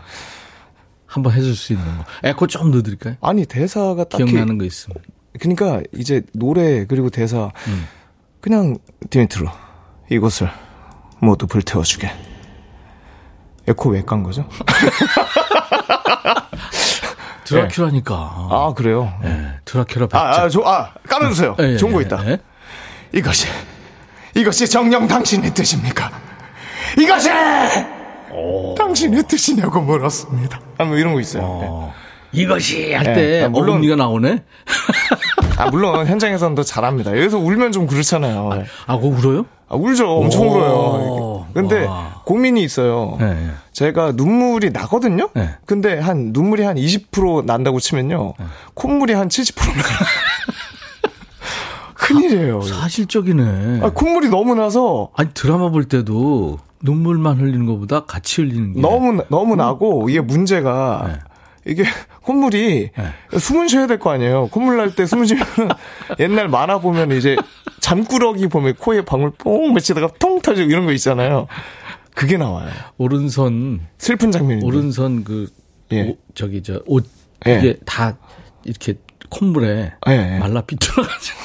[1.05, 2.05] 한번 해줄 수 있는 거.
[2.23, 3.17] 에코 좀 넣어드릴까요?
[3.21, 4.25] 아니, 대사가 딱히.
[4.25, 4.97] 기억나는 거 있으면.
[5.39, 7.51] 그러니까 이제 노래, 그리고 대사.
[7.69, 7.87] 음.
[8.41, 8.79] 그냥,
[9.11, 9.47] 디미트로.
[10.11, 10.51] 이곳을
[11.21, 12.11] 모두 불태워주게.
[13.69, 14.49] 에코 왜 깐 거죠?
[17.51, 18.13] 드라큘라니까.
[18.13, 19.13] 아, 그래요?
[19.23, 19.47] 네.
[19.65, 20.15] 드라큘라 백작.
[20.15, 21.57] 아, 아, 저, 아, 깔아주세요.
[21.59, 22.23] 네, 좋은 거 있다.
[22.23, 22.39] 네.
[23.13, 23.49] 이것이,
[24.35, 26.11] 이것이 정령 당신의 뜻입니까?
[26.99, 27.31] 이것이!
[28.33, 28.75] 오.
[28.77, 30.61] 당신의 뜻이냐고 물었습니다.
[30.79, 31.43] 아, 뭐 이런 거 있어요.
[31.43, 31.95] 어.
[31.95, 32.01] 네.
[32.33, 33.45] 이것이 할때 네.
[33.45, 34.45] 아, 물론 어금니가 나오네.
[35.57, 37.11] 아 물론 현장에서는 더 잘합니다.
[37.19, 38.51] 여기서 울면 좀 그렇잖아요.
[38.53, 39.47] 아, 아 그거 울어요?
[39.69, 40.09] 아, 울죠.
[40.09, 40.53] 엄청 오.
[40.53, 41.40] 울어요.
[41.55, 42.23] 근데 와.
[42.25, 43.17] 고민이 있어요.
[43.21, 43.51] 네.
[43.73, 45.31] 제가 눈물이 나거든요.
[45.35, 45.51] 네.
[45.67, 48.35] 근데 한 눈물이 한 20% 난다고 치면요.
[48.39, 48.45] 네.
[48.75, 49.83] 콧물이 한 70% 나요.
[51.95, 52.61] 큰일이에요.
[52.63, 53.81] 사, 사실적이네.
[53.83, 59.23] 아, 콧물이 너무 나서 아니 드라마 볼 때도 눈물만 흘리는 것보다 같이 흘리는 게 너무
[59.29, 61.19] 너무 나고 이게 문제가 네.
[61.73, 61.85] 이게
[62.23, 63.39] 콧물이 네.
[63.39, 64.49] 숨은 쉬어야 될 거 아니에요.
[64.49, 65.45] 콧물 날 때 숨을 쉬면
[66.19, 67.37] 옛날 만화 보면 이제
[67.81, 71.47] 잠꾸러기 보면 코에 방울 뽕 맺히다가 통 터지고 이런 거 있잖아요.
[72.15, 72.71] 그게 나와요.
[72.99, 75.49] 오른손 슬픈 장면이 오른손 그
[75.93, 76.03] 예.
[76.11, 77.07] 오, 저기 저옷
[77.47, 77.59] 예.
[77.59, 78.17] 이게 다
[78.65, 78.95] 이렇게
[79.31, 80.39] 콧물에 예, 예.
[80.39, 81.39] 말라 비틀어가지고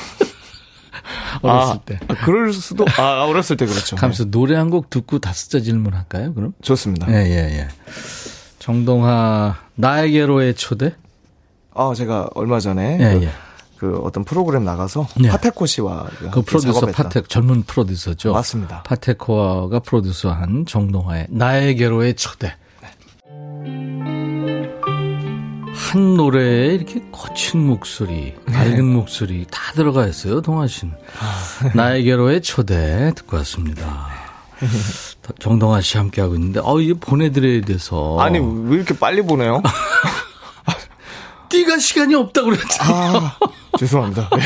[1.43, 1.99] 어렸을 아, 때.
[2.07, 3.95] 아, 그럴 수도 아 어렸을 때 그렇죠.
[3.95, 4.31] 가면서 네.
[4.31, 6.33] 노래 한 곡 듣고 다섯째 질문 할까요?
[6.33, 7.07] 그럼 좋습니다.
[7.11, 7.67] 예예 예, 예.
[8.59, 10.95] 정동하 나에게로의 초대?
[11.73, 13.29] 아 제가 얼마 전에 예, 그, 예.
[13.77, 15.29] 그 어떤 프로그램 나가서 예.
[15.29, 18.33] 파테코 씨와 그 프로듀서 파테 젊은 프로듀서죠.
[18.33, 18.83] 맞습니다.
[18.83, 22.55] 파테코가 프로듀서한 정동하의 나에게로의 초대.
[25.75, 28.81] 한 노래에 이렇게 거친 목소리, 밝은 네.
[28.81, 30.93] 목소리 다 들어가 있어요, 동아 씨는.
[31.19, 31.71] 아.
[31.75, 34.07] 나에게로의 초대 듣고 왔습니다.
[35.39, 38.17] 정동아 씨 함께하고 있는데, 어, 이게 보내드려야 돼서.
[38.19, 39.61] 아니, 왜 이렇게 빨리 보내요?
[41.49, 42.91] 띠가 시간이 없다고 그랬잖아.
[42.93, 43.37] 아,
[43.77, 44.29] 죄송합니다.
[44.35, 44.41] 네.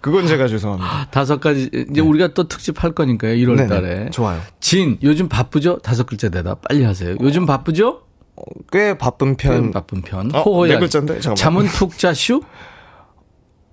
[0.00, 1.08] 그건 제가 죄송합니다.
[1.10, 2.00] 다섯 가지, 이제 네.
[2.00, 4.10] 우리가 또 특집 할 거니까요, 1월 달에.
[4.10, 4.40] 좋아요.
[4.60, 5.78] 진, 요즘 바쁘죠?
[5.78, 7.16] 다섯 글자 대답 빨리 하세요.
[7.20, 8.02] 요즘 바쁘죠?
[8.36, 9.66] 어, 꽤 바쁜 편.
[9.66, 10.34] 꽤 바쁜 편.
[10.34, 10.74] 어, 호호야.
[10.74, 11.20] 네 글자인데?
[11.20, 11.36] 잠깐만.
[11.36, 12.42] 잠은 푹 자슈?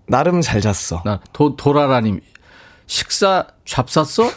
[0.07, 1.01] 나름 잘 잤어.
[1.05, 2.19] 나, 도, 도라라님.
[2.87, 4.29] 식사 잡쌌어?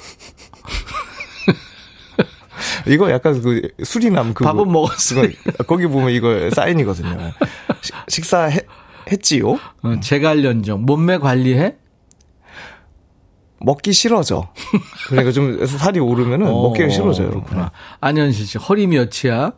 [2.86, 5.22] 이거 약간 그 수리남 그 밥은 먹었어.
[5.66, 7.32] 거기 보면 이거 사인이거든요.
[8.08, 8.60] 식사 해,
[9.10, 9.52] 했지요?
[9.82, 11.76] 어, 재갈연정 몸매 관리해?
[13.60, 14.52] 먹기 싫어져.
[15.08, 17.30] 그러니까 좀 살이 오르면은 어, 먹기가 싫어져요.
[17.30, 17.70] 그렇구나.
[18.00, 19.52] 안현실 씨, 허리 몇이야?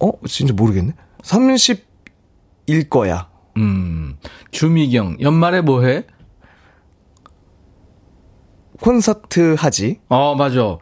[0.00, 0.12] 어?
[0.26, 0.94] 진짜 모르겠네.
[1.22, 3.28] 30일 거야.
[3.56, 4.16] 음.
[4.50, 6.04] 주미경, 연말에 뭐 해?
[8.80, 10.00] 콘서트 하지.
[10.08, 10.78] 어, 맞아.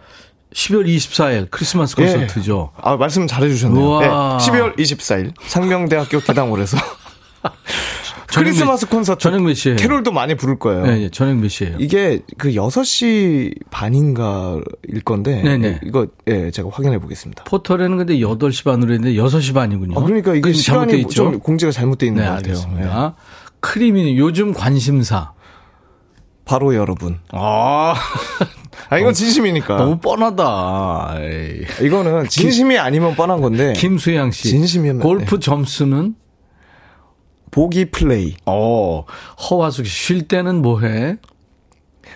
[0.54, 2.70] 12월 24일 크리스마스 콘서트죠.
[2.76, 2.80] 예.
[2.82, 4.00] 아, 말씀 잘해 주셨네요.
[4.00, 6.78] 네, 12월 24일 상명대학교 개당홀에서
[8.28, 10.86] 크리스마스 콘서트 저녁 몇 시에 캐롤도 많이 부를 거예요.
[10.86, 11.76] 네, 네, 저녁 몇 시에요?
[11.78, 15.80] 이게 그 6시 반인가일 건데 네네.
[15.84, 17.44] 이거 예, 제가 확인해 보겠습니다.
[17.44, 20.00] 포털에는 근데 8시 반으로 했는데 6시 반이군요.
[20.00, 22.54] 아, 그러니까 이게 시간이 좀 공지가 잘못돼 있는 네, 것 같아요.
[22.54, 23.14] 알겠습니다.
[23.16, 23.24] 네.
[23.60, 25.32] 크리미는 요즘 관심사
[26.44, 27.20] 바로 여러분.
[27.32, 27.94] 아.
[28.90, 29.76] 아, 이건 진심이니까.
[29.76, 31.16] 너무 뻔하다.
[31.20, 31.64] 에이.
[31.86, 33.72] 이거는 진심이 아니면 뻔한 건데.
[33.74, 34.48] 김수양 씨.
[34.48, 35.00] 진심이면.
[35.00, 35.40] 골프 네.
[35.40, 36.14] 점수는?
[37.50, 38.34] 보기 플레이.
[38.46, 39.04] 어,
[39.48, 41.16] 허화숙 씨, 쉴 때는 뭐 해?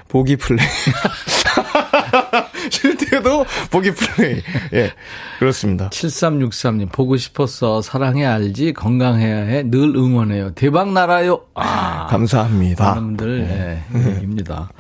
[0.08, 0.66] 보기 플레이.
[2.70, 4.42] 쉴 때도 보기 플레이.
[4.74, 4.92] 예.
[5.38, 5.90] 그렇습니다.
[5.90, 7.82] 7363님, 보고 싶었어.
[7.82, 8.72] 사랑해 알지?
[8.72, 9.62] 건강해야 해.
[9.62, 10.54] 늘 응원해요.
[10.54, 11.42] 대박 날아요.
[11.54, 12.08] 아.
[12.08, 12.84] 감사합니다.
[12.94, 13.82] 많은 분들, 네.
[13.94, 14.70] 예, 얘기입니다.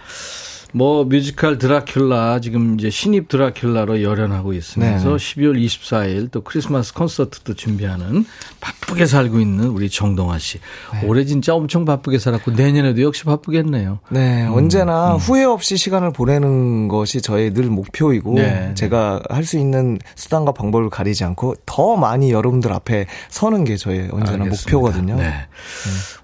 [0.72, 7.54] 뭐 뮤지컬 드라큘라 지금 이제 신입 드라큘라로 열연하고 있으면서 네 12월 24일 또 크리스마스 콘서트도
[7.54, 8.24] 준비하는
[8.60, 10.58] 바쁘게 살고 있는 우리 정동아 씨.
[10.92, 11.06] 네.
[11.06, 13.98] 올해 진짜 엄청 바쁘게 살았고 내년에도 역시 바쁘겠네요.
[14.10, 15.16] 네, 음, 언제나 음.
[15.16, 18.72] 후회 없이 시간을 보내는 것이 저의 늘 목표이고 네.
[18.74, 24.10] 제가 할 수 있는 수단과 방법을 가리지 않고 더 많이 여러분들 앞에 서는 게 저의
[24.12, 24.70] 언제나 알겠습니다.
[24.78, 25.16] 목표거든요.
[25.16, 25.22] 네.
[25.22, 25.30] 네.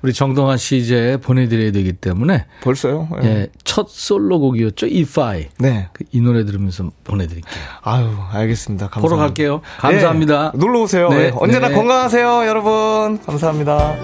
[0.02, 3.08] 우리 정동아 씨 이제 보내드려야 되기 때문에 벌써요?
[3.22, 3.46] 예, 네.
[3.64, 4.86] 첫 솔로 솔로곡이었죠.
[4.86, 5.46] 이파이.
[5.58, 5.88] 네.
[5.92, 7.52] 그 이 노래 들으면서 보내드릴게요.
[7.82, 8.88] 아유, 알겠습니다.
[8.88, 9.00] 감사합니다.
[9.00, 9.60] 보러 갈게요.
[9.78, 10.52] 감사합니다.
[10.52, 11.08] 네, 놀러 오세요.
[11.08, 11.16] 네.
[11.16, 11.32] 네.
[11.34, 11.74] 언제나 네.
[11.74, 13.20] 건강하세요, 여러분.
[13.24, 13.96] 감사합니다.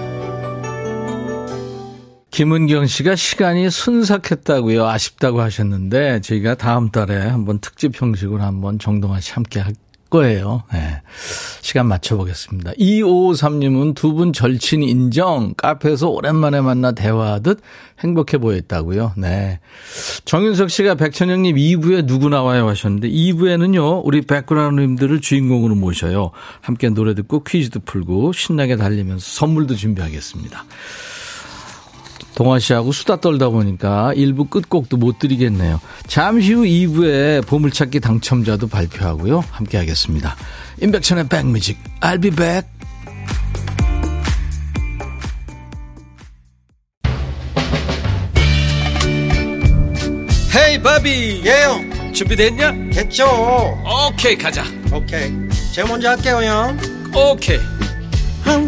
[2.31, 4.87] 김은경 씨가 시간이 순삭했다고요.
[4.87, 9.73] 아쉽다고 하셨는데 저희가 다음 달에 한번 특집 형식으로 한번 정동아 씨 함께 할
[10.11, 10.63] 거예요.
[10.71, 11.01] 네.
[11.61, 12.73] 시간 맞춰보겠습니다.
[12.73, 15.53] 2553님은 두 분 절친 인정.
[15.57, 17.61] 카페에서 오랜만에 만나 대화하듯
[18.01, 19.13] 행복해 보였다고요.
[19.17, 19.59] 네.
[20.25, 24.01] 정윤석 씨가 백천영님 2부에 누구 나와요 하셨는데 2부에는요.
[24.05, 26.31] 우리 백그라운드님들을 주인공으로 모셔요.
[26.61, 30.65] 함께 노래 듣고 퀴즈도 풀고 신나게 달리면서 선물도 준비하겠습니다.
[32.35, 35.79] 동아 씨하고 수다 떨다 보니까 1부 끝곡도 못 드리겠네요.
[36.07, 39.43] 잠시 후 2부에 보물찾기 당첨자도 발표하고요.
[39.51, 40.35] 함께 하겠습니다.
[40.81, 42.67] 임백천의 백뮤직 I'll be back.
[50.53, 52.89] 헤이 바비 예영 준비됐냐?
[52.91, 53.25] 됐죠
[54.09, 54.63] 오케이 가자
[54.93, 55.31] 오케이
[55.73, 56.77] 제가 먼저 할게요 형
[57.15, 57.59] 오케이
[58.43, 58.67] I'm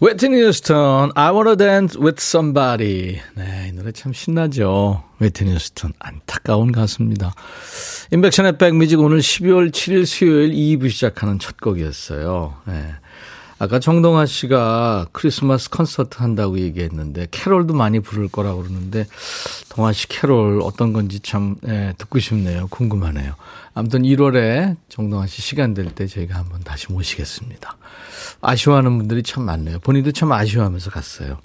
[0.00, 3.20] 웨트니 휴스턴, I wanna dance with somebody.
[3.34, 5.02] 네, 이 노래 참 신나죠.
[5.18, 7.34] 웨트니 휴스턴, 안타까운 가수입니다.
[8.12, 12.54] 인백션의 백뮤직 오늘 12월 7일 수요일 2부 시작하는 첫 곡이었어요.
[12.66, 12.94] 네.
[13.60, 19.06] 아까 정동아 씨가 크리스마스 콘서트 한다고 얘기했는데 캐롤도 많이 부를 거라고 그러는데
[19.70, 22.68] 동아 씨 캐롤 어떤 건지 참 예, 듣고 싶네요.
[22.68, 23.34] 궁금하네요.
[23.74, 27.76] 아무튼 1월에 정동아 씨 시간 될 때 저희가 한번 다시 모시겠습니다.
[28.40, 29.80] 아쉬워하는 분들이 참 많네요.
[29.80, 31.38] 본인도 참 아쉬워하면서 갔어요.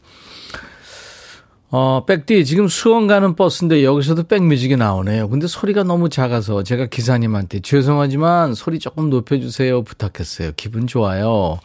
[1.76, 5.28] 어, 백디, 지금 수원 가는 버스인데 여기서도 백뮤직이 나오네요.
[5.30, 10.52] 근데 소리가 너무 작아서 제가 기사님한테 죄송하지만 소리 조금 높여주세요 부탁했어요.
[10.56, 11.60] 기분 좋아요.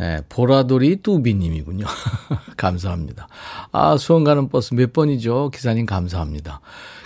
[0.00, 1.84] 네, 보라돌이 뚜비님이군요.
[2.56, 3.28] 감사합니다.
[3.70, 5.50] 아, 수원 가는 버스 몇 번이죠?
[5.52, 6.62] 기사님 감사합니다.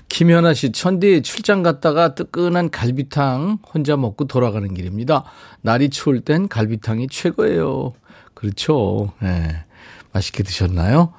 [0.09, 5.25] 김현아 씨, 천디 출장 갔다가 뜨끈한 갈비탕 혼자 먹고 돌아가는 길입니다.
[5.61, 7.95] 날이 추울 땐 갈비탕이 최고예요.
[8.33, 9.13] 그렇죠.
[9.21, 9.65] 네.
[10.13, 11.13] 맛있게 드셨나요?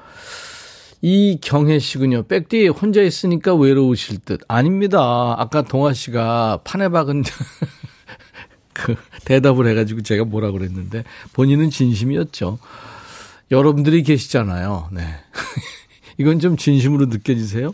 [1.02, 2.24] 이경혜 씨군요.
[2.24, 4.40] 백디 혼자 있으니까 외로우실 듯.
[4.48, 5.36] 아닙니다.
[5.38, 7.24] 아까 동아 씨가 판에 박은
[8.76, 12.60] 그 대답을 해가지고 제가 뭐라 그랬는데 본인은 진심이었죠.
[13.50, 14.90] 여러분들이 계시잖아요.
[14.92, 15.02] 네.
[16.20, 17.74] 이건 좀 진심으로 느껴지세요?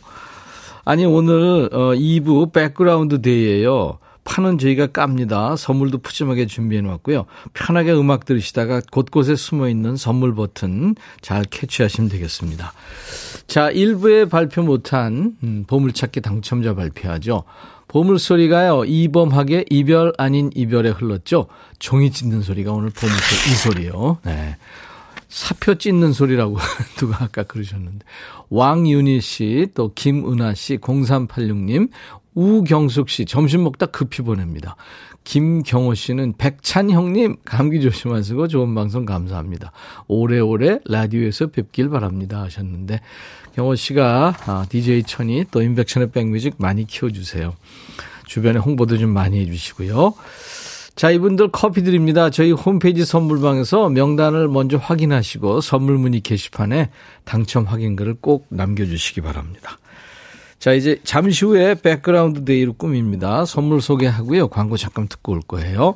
[0.85, 3.99] 아니, 오늘, 어, 2부 백그라운드 데이에요.
[4.23, 5.55] 판은 저희가 깝니다.
[5.55, 7.25] 선물도 푸짐하게 준비해 놓았고요.
[7.53, 12.73] 편하게 음악 들으시다가 곳곳에 숨어 있는 선물 버튼 잘 캐치하시면 되겠습니다.
[13.47, 17.43] 자, 1부에 발표 못한 음, 보물찾기 당첨자 발표하죠.
[17.91, 21.47] 보물소리가요, 이범하게 이별 아닌 이별에 흘렀죠.
[21.77, 24.17] 종이 찢는 소리가 오늘 보물소리, 이 소리요.
[24.23, 24.56] 네.
[25.27, 26.58] 사표 찢는 소리라고
[26.97, 28.06] 누가 아까 그러셨는데.
[28.49, 31.89] 왕윤희 씨, 또 김은아 씨, 0386님,
[32.34, 34.77] 우경숙 씨, 점심 먹다 급히 보냅니다.
[35.25, 39.73] 김경호 씨는 백찬 형님, 감기 조심하시고 좋은 방송 감사합니다.
[40.08, 42.41] 오래오래 라디오에서 뵙길 바랍니다.
[42.41, 43.01] 하셨는데,
[43.55, 47.53] 경호 씨가 아, DJ 천이 또 인백천의 백뮤직 많이 키워주세요.
[48.25, 50.13] 주변에 홍보도 좀 많이 해주시고요.
[50.95, 52.29] 자, 이분들 커피 드립니다.
[52.29, 56.89] 저희 홈페이지 선물방에서 명단을 먼저 확인하시고 선물 문의 게시판에
[57.23, 59.77] 당첨 확인글을 꼭 남겨주시기 바랍니다.
[60.62, 63.45] 자, 이제 잠시 후에 백그라운드 데이로 꾸밉니다.
[63.45, 64.50] 선물 소개하고요.
[64.50, 65.95] 광고 잠깐 듣고 올 거예요.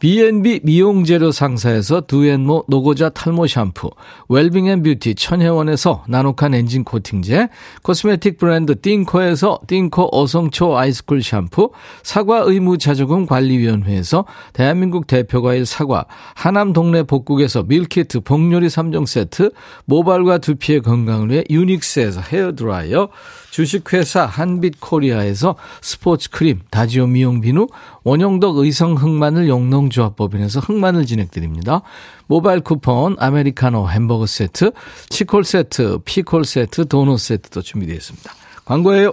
[0.00, 3.90] B&B 미용재료 상사에서 두앤모 노고자 탈모 샴푸,
[4.30, 7.50] 웰빙앤뷰티 천혜원에서 나노칸 엔진 코팅제,
[7.82, 16.72] 코스메틱 브랜드 띵코에서 띵코 어성초 아이스쿨 샴푸, 사과 의무 자조금 관리위원회에서 대한민국 대표과일 사과, 하남
[16.72, 19.50] 동네 복국에서 밀키트 복요리 3종 세트,
[19.84, 23.08] 모발과 두피의 건강을 위해 유닉스에서 헤어드라이어,
[23.50, 27.66] 주식회 사 한빛코리아에서 스포츠 크림, 다지오 미용 비누,
[28.04, 31.82] 원형덕 의성 흑마늘 영농조합법인에서 흑마늘 진행드립니다.
[32.26, 34.72] 모바일 쿠폰, 아메리카노 햄버거 세트,
[35.08, 38.32] 치콜 세트, 피콜 세트, 도넛 세트도 준비되어 있습니다.
[38.64, 39.12] 광고예요.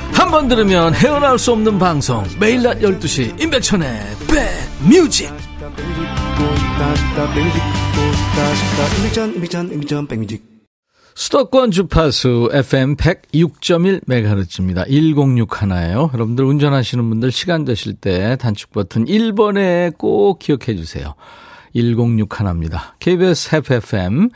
[0.21, 4.01] 한 번 들으면 헤어나올 수 없는 방송 매일 낮 12시 임백천의
[4.87, 5.31] 백뮤직
[11.15, 14.85] 수도권 주파수 FM 106.1MHz입니다.
[14.87, 16.11] 106 하나예요.
[16.13, 21.15] 여러분들 운전하시는 분들 시간 되실 때 단축 버튼 1번에 꼭 기억해 주세요.
[21.73, 22.95] 106 하나입니다.
[22.99, 24.29] KBS FFM.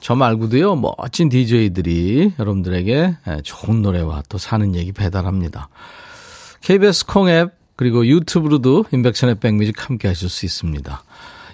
[0.00, 5.68] 저 말고도요, 멋진 DJ들이 여러분들에게 좋은 노래와 또 사는 얘기 배달합니다.
[6.62, 11.02] KBS 콩앱, 그리고 유튜브로도 임백천의 백뮤직 함께 하실 수 있습니다.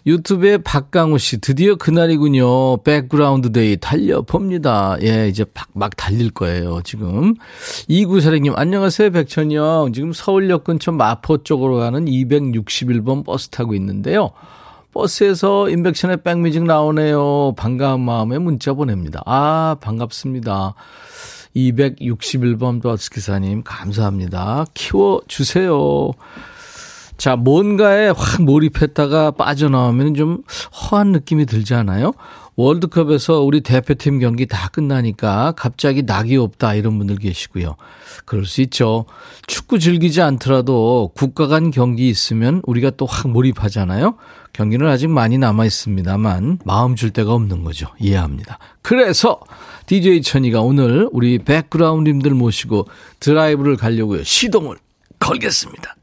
[0.07, 2.83] 유튜브에 박강우 씨, 드디어 그날이군요.
[2.83, 4.99] 백그라운드 데이 달려봅니다.
[5.03, 7.35] 예, 이제 막, 막 달릴 거예요, 지금.
[7.89, 9.93] 이구사령님, 안녕하세요, 백천이 형.
[9.95, 14.31] 지금 서울역 근처 마포 쪽으로 가는 261번 버스 타고 있는데요.
[14.95, 17.55] 버스에서 인백션의 백뮤직 나오네요.
[17.57, 19.23] 반가운 마음에 문자 보냅니다.
[19.27, 20.75] 아, 반갑습니다.
[21.55, 24.67] 261번 버스 기사님, 감사합니다.
[24.75, 26.13] 키워주세요.
[27.17, 30.43] 자, 뭔가에 확 몰입했다가 빠져나오면 좀
[30.91, 32.13] 허한 느낌이 들지 않아요?
[32.57, 37.77] 월드컵에서 우리 대표팀 경기 다 끝나니까 갑자기 낙이 없다 이런 분들 계시고요.
[38.25, 39.07] 그럴 수 있죠.
[39.47, 44.17] 축구 즐기지 않더라도 국가 간 경기 있으면 우리가 또 확 몰입하잖아요.
[44.55, 47.89] 경기는 아직 많이 남아 있습니다만 마음 줄 데가 없는 거죠.
[47.99, 48.59] 이해합니다.
[48.83, 49.41] 그래서
[49.87, 52.87] DJ 천이가 오늘 우리 백그라운드님들 모시고
[53.21, 54.23] 드라이브를 가려고요.
[54.23, 54.79] 시동을
[55.19, 55.94] 걸겠습니다.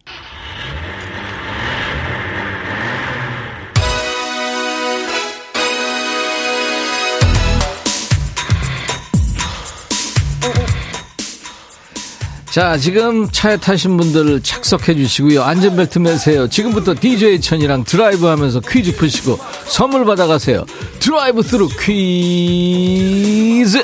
[12.51, 15.41] 자, 지금 차에 타신 분들 착석해 주시고요.
[15.41, 16.49] 안전벨트 매세요.
[16.49, 20.65] 지금부터 DJ 천이랑 드라이브 하면서 퀴즈 푸시고 선물 받아가세요.
[20.99, 23.81] 드라이브 스루 퀴즈!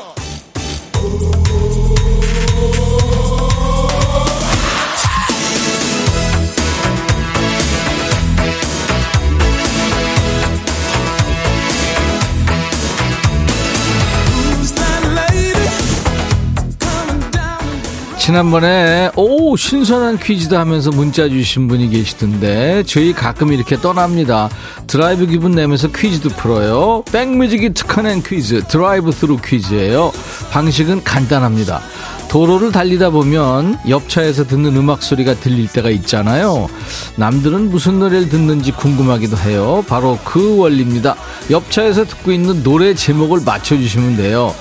[18.27, 24.49] 지난번에 오 신선한 퀴즈도 하면서 문자 주신 분이 계시던데 저희 가끔 이렇게 떠납니다.
[24.85, 27.05] 드라이브 기분 내면서 퀴즈도 풀어요.
[27.09, 30.11] 백뮤직이 특허 낸 퀴즈 드라이브 스루 퀴즈예요.
[30.51, 31.81] 방식은 간단합니다.
[32.27, 36.67] 도로를 달리다 보면 옆차에서 듣는 음악 소리가 들릴 때가 있잖아요.
[37.15, 39.85] 남들은 무슨 노래를 듣는지 궁금하기도 해요.
[39.87, 41.15] 바로 그 원리입니다.
[41.49, 44.53] 옆차에서 듣고 있는 노래 제목을 맞춰주시면 돼요.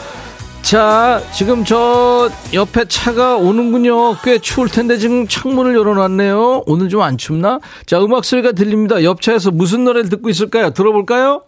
[0.69, 4.17] 자, 지금 저 옆에 차가 오는군요.
[4.25, 6.65] 꽤 추울 텐데 지금 창문을 열어놨네요.
[6.67, 7.61] 오늘 좀 안 춥나?
[7.87, 9.05] 자, 음악 소리가 들립니다.
[9.05, 10.71] 옆 차에서 무슨 노래를 듣고 있을까요?
[10.71, 11.43] 들어볼까요?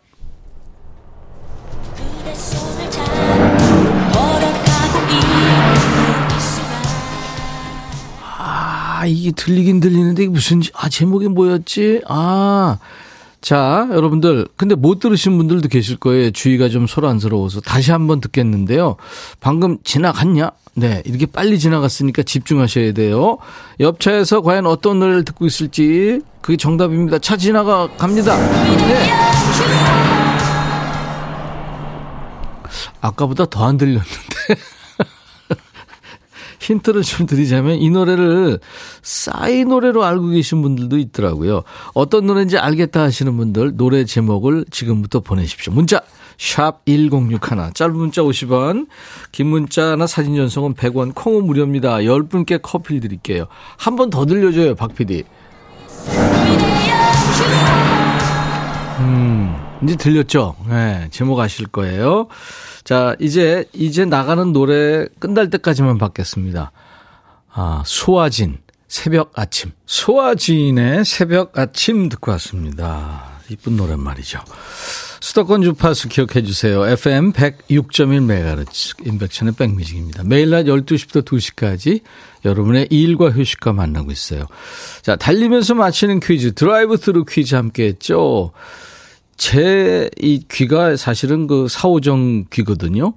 [8.23, 12.03] 아, 이게 들리긴 들리는데 이게 무슨, 아, 제목이 뭐였지?
[12.09, 12.79] 아,
[13.49, 14.47] 자, 여러분들.
[14.57, 16.31] 근데 못 들으신 분들도 계실 거예요.
[16.33, 17.63] 주의가 좀 소란스러워서.
[17.63, 18.97] 다시 한번 듣겠는데요.
[19.41, 20.51] 방금 지나갔냐?
[20.75, 21.03] 네.
[21.07, 23.39] 이렇게 빨리 지나갔으니까 집중하셔야 돼요.
[23.81, 26.21] 옆차에서 과연 어떤 노래를 듣고 있을지.
[26.43, 27.21] 그게 정답입니다.
[27.21, 28.37] 차 지나가 갑니다.
[28.37, 29.11] 네.
[33.01, 34.09] 아까보다 더 안 들렸는데.
[36.61, 38.59] 힌트를 좀 드리자면 이 노래를
[39.03, 41.63] 싸이 노래로 알고 계신 분들도 있더라고요.
[41.95, 45.73] 어떤 노래인지 알겠다 하시는 분들 노래 제목을 지금부터 보내십시오.
[45.73, 46.01] 문자
[46.37, 48.87] 샵 1061, 짧은 문자 50원,
[49.33, 51.97] 긴 문자나 사진 전송은 100원, 콩은 무료입니다.
[51.99, 53.47] 10분께 커피 드릴게요.
[53.77, 55.25] 한 번 더 들려줘요, 박 PD.
[59.01, 60.57] 음, 이제 들렸죠?
[60.69, 62.29] 네, 제목 아실 거예요.
[62.85, 66.73] 자, 이제, 이제 나가는 노래 끝날 때까지만 받겠습니다.
[67.53, 68.59] 아, 소아진,
[68.89, 69.73] 새벽 아침.
[69.87, 73.39] 소아진의 새벽 아침 듣고 왔습니다.
[73.51, 74.41] 이쁜 노래 말이죠.
[75.21, 76.87] 수도권 주파수 기억해 주세요.
[76.87, 80.23] FM 106.1MHz 임백천의 백뮤직입니다.
[80.25, 82.03] 매일 낮 12시부터 2시까지
[82.45, 84.47] 여러분의 일과 휴식과 만나고 있어요.
[85.03, 88.53] 자, 달리면서 맞히는 퀴즈, 드라이브 스루 퀴즈 함께 했죠.
[89.39, 93.15] 제 이 귀가 사실은 그 사오정 귀거든요.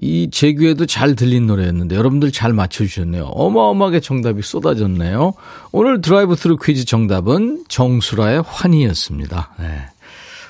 [0.00, 3.24] 이 제 귀에도 잘 들린 노래였는데 여러분들 잘 맞춰주셨네요.
[3.24, 5.34] 어마어마하게 정답이 쏟아졌네요.
[5.72, 9.54] 오늘 드라이브 스루 퀴즈 정답은 정수라의 환희였습니다.
[9.58, 9.82] 네.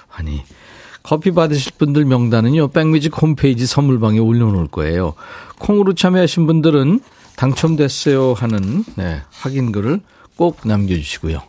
[0.09, 0.43] 환희.
[1.03, 5.15] 커피 받으실 분들 명단은요, 백뮤직 홈페이지 선물방에 올려놓을 거예요.
[5.59, 7.01] 콩으로 참여하신 분들은
[7.37, 10.01] 당첨됐어요 하는, 네, 확인글을
[10.37, 11.41] 꼭 남겨주시고요.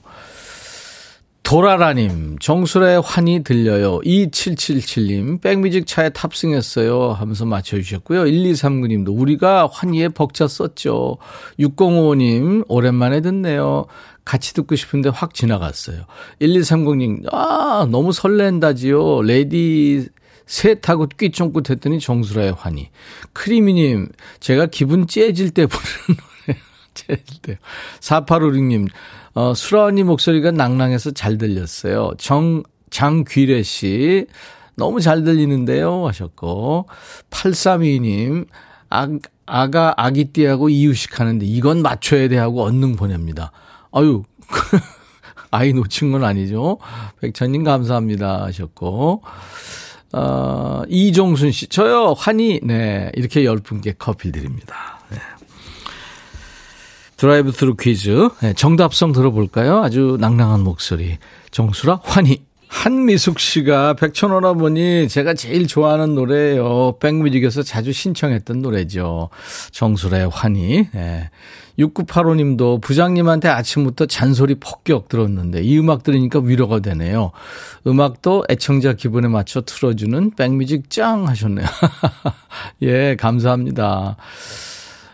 [1.50, 4.02] 도라라님, 정수의 환이 들려요.
[4.02, 7.14] 2777님, 백뮤직 차에 탑승했어요.
[7.14, 8.26] 하면서 맞춰주셨고요.
[8.26, 11.18] 1239님도, 우리가 환희에 벅차 썼죠.
[11.60, 13.88] 6055님, 오랜만에 듣네요.
[14.24, 16.04] 같이 듣고 싶은데 확 지나갔어요.
[16.40, 19.24] 1230님, 아, 너무 설렌다지요.
[19.24, 20.08] ready
[20.46, 22.90] set하고 귀 쫑긋 했더니 정수라의 환희.
[23.34, 26.29] 크리미님, 제가 기분 째질 때 부르는
[27.42, 27.58] 때.
[28.00, 28.88] 4856님,
[29.34, 32.12] 어, 수라 언니 목소리가 낭낭해서 잘 들렸어요.
[32.18, 34.26] 정, 장귀래 씨.
[34.76, 36.08] 너무 잘 들리는데요.
[36.08, 36.88] 하셨고.
[37.30, 38.48] 8322님.
[38.90, 39.08] 아,
[39.46, 43.52] 아가 아기띠하고 이유식 하는데 이건 맞춰야 돼 하고 언능 보냅니다.
[43.92, 44.24] 아유.
[45.52, 46.78] 아이 놓친 건 아니죠.
[47.22, 49.24] 백천님 감사합니다 하셨고.
[50.14, 51.68] 어, 이종순 씨.
[51.68, 52.62] 저요, 환희.
[52.64, 53.12] 네.
[53.16, 54.99] 이렇게 열 분께 커피 드립니다.
[57.20, 58.30] 드라이브 스루 퀴즈.
[58.42, 59.84] 네, 정답송 들어볼까요?
[59.84, 61.18] 아주 낭낭한 목소리.
[61.52, 62.46] 정수라 환희.
[62.70, 66.96] 한미숙 씨가 백천 오라버니 제가 제일 좋아하는 노래예요.
[67.02, 69.30] 백뮤직에서 자주 신청했던 노래죠.
[69.72, 70.88] 정수라의 환희.
[70.94, 71.30] 네.
[71.78, 77.32] 6985님도 부장님한테 아침부터 잔소리 폭격 들었는데 이 음악 들으니까 위로가 되네요.
[77.86, 81.68] 음악도 애청자 기분에 맞춰 틀어주는 백뮤직 짱 하셨네요.
[82.84, 84.16] 예, 감사합니다.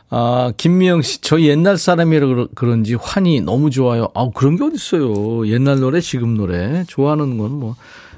[0.09, 4.09] 아, 김미영 씨, 저 옛날 사람이라 그런지 환희 너무 좋아요.
[4.13, 5.47] 아, 그런 게 어딨어요.
[5.47, 6.83] 옛날 노래, 지금 노래.
[6.85, 7.75] 좋아하는 건 뭐,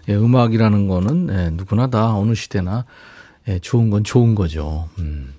[0.09, 2.85] 예, 음악이라는 거는, 예, 누구나 다 어느 시대나,
[3.47, 4.89] 예, 좋은 건 좋은 거죠.
[4.99, 5.33] 음.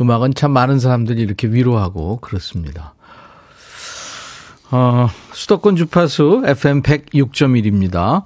[0.00, 2.94] 음악은 참 많은 사람들이 이렇게 위로하고 그렇습니다.
[4.70, 8.24] 어, 수도권 주파수 FM 106.1입니다.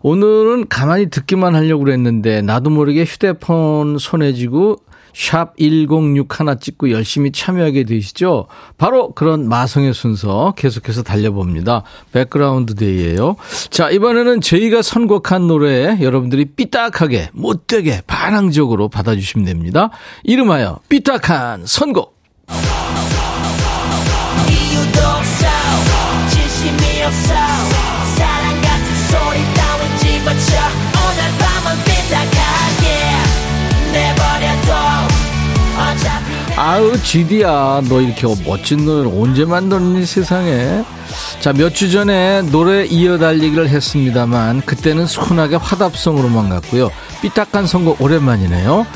[0.00, 4.78] 오늘은 가만히 듣기만 하려고 그랬는데 나도 모르게 휴대폰 손에 쥐고
[5.14, 8.46] 샵 1061 하나 찍고 열심히 참여하게 되시죠?
[8.78, 11.82] 바로 그런 마성의 순서 계속해서 달려봅니다.
[12.12, 13.36] 백그라운드 데이예요.
[13.70, 19.90] 자, 이번에는 저희가 선곡한 노래 여러분들이 삐딱하게, 못되게, 반항적으로 받아주시면 됩니다.
[20.24, 22.20] 이름하여 삐딱한 선곡.
[28.16, 30.81] 사랑 같은 소리 따윈 집어쳐.
[36.56, 40.84] 아우 지디야 너 이렇게 멋진 노래를 언제 만들었니 세상에?
[41.40, 46.90] 자 몇 주 전에 노래 이어달리기를 했습니다만 그때는 순하게 화답성으로만 갔고요.
[47.22, 48.86] 삐딱한 선곡 오랜만이네요.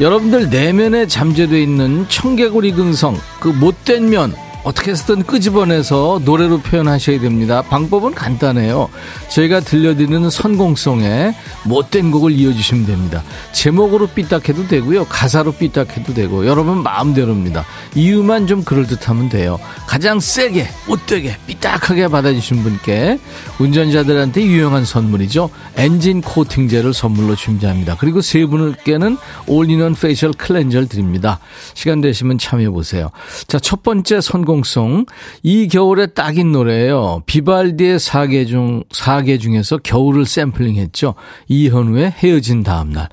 [0.00, 4.34] 여러분들 내면에 잠재되어 있는 청개구리 근성 그 못된 면
[4.64, 7.62] 어떻게 해서든 끄집어내서 노래로 표현하셔야 됩니다.
[7.62, 8.88] 방법은 간단해요.
[9.28, 11.34] 저희가 들려드리는 선공송에
[11.64, 13.22] 못된 곡을 이어주시면 됩니다.
[13.52, 15.04] 제목으로 삐딱해도 되고요.
[15.04, 17.64] 가사로 삐딱해도 되고 여러분 마음대로입니다.
[17.94, 19.58] 이유만 좀 그럴듯하면 돼요.
[19.86, 23.18] 가장 세게 못되게 삐딱하게 받아주신 분께
[23.58, 25.50] 운전자들한테 유용한 선물이죠.
[25.76, 27.96] 엔진 코팅제를 선물로 준비합니다.
[27.98, 31.38] 그리고 세 분께는 all-in-one facial cleanser를 드립니다.
[31.74, 33.10] 시간 되시면 참여해보세요.
[33.46, 35.06] 자, 첫 번째 선공 송.
[35.42, 37.22] 이 겨울에 딱인 노래예요.
[37.26, 41.14] 비발디의 사계 중, 사계 중에서 겨울을 샘플링 했죠.
[41.48, 43.08] 이현우의 헤어진 다음날.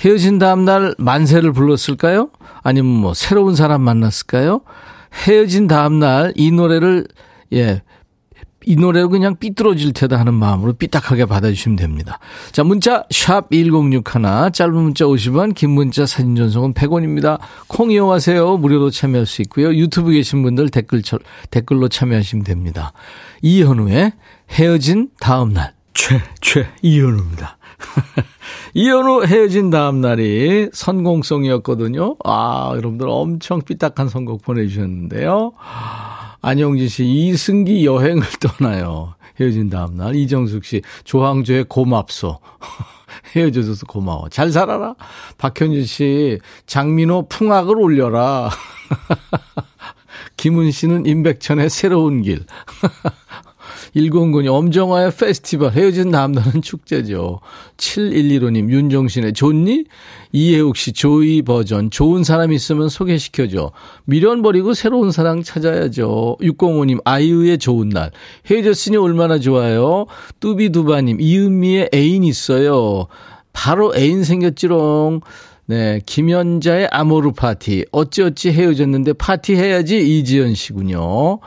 [0.00, 2.30] 헤어진 다음날 만세를 불렀을까요?
[2.62, 4.60] 아니면 뭐 새로운 사람 만났을까요?
[5.26, 7.06] 헤어진 다음날 이 노래를
[7.52, 7.82] 예.
[8.68, 12.18] 이 노래로 그냥 삐뚤어질 테다 하는 마음으로 삐딱하게 받아주시면 됩니다.
[12.52, 14.02] 자, 문자 샵 1061,
[14.52, 17.38] 짧은 문자 50원, 긴 문자 사진 전송은 100원입니다.
[17.66, 18.58] 콩 이용하세요.
[18.58, 19.74] 무료로 참여할 수 있고요.
[19.74, 21.00] 유튜브 계신 분들 댓글,
[21.50, 22.92] 댓글로 참여하시면 됩니다.
[23.40, 24.12] 이현우의
[24.50, 25.72] 헤어진 다음날.
[25.94, 27.56] 최, 최, 이현우입니다.
[28.74, 32.16] 이현우 헤어진 다음 날이 선공송이었거든요.
[32.22, 35.52] 아, 여러분들 엄청 삐딱한 선곡 보내주셨는데요.
[36.40, 39.14] 안영진 씨, 이승기 여행을 떠나요.
[39.40, 40.14] 헤어진 다음 날.
[40.14, 42.40] 이정숙 씨, 조항조의 고맙소.
[43.34, 44.28] 헤어져줘서 고마워.
[44.28, 44.94] 잘 살아라.
[45.38, 48.50] 박현진 씨, 장민호 풍악을 올려라.
[50.36, 52.44] 김은 씨는 임백천의 새로운 길.
[53.96, 57.40] 1009님, 엄정화의 페스티벌, 헤어진 다음날은 축제죠.
[57.76, 59.84] 7115님, 윤종신의 좋니?
[60.32, 63.72] 이혜욱 씨, 조이 버전, 좋은 사람 있으면 소개시켜줘.
[64.04, 66.36] 미련 버리고 새로운 사랑 찾아야죠.
[66.40, 68.10] 605님, 아이유의 좋은 날.
[68.50, 70.06] 헤어졌으니 얼마나 좋아요.
[70.40, 73.06] 뚜비두바님, 이은미의 애인 있어요.
[73.52, 75.20] 바로 애인 생겼지롱.
[75.66, 77.84] 네, 김연자의 아모르 파티.
[77.92, 81.40] 어찌어찌 헤어졌는데 파티 해야지 이지연 씨군요.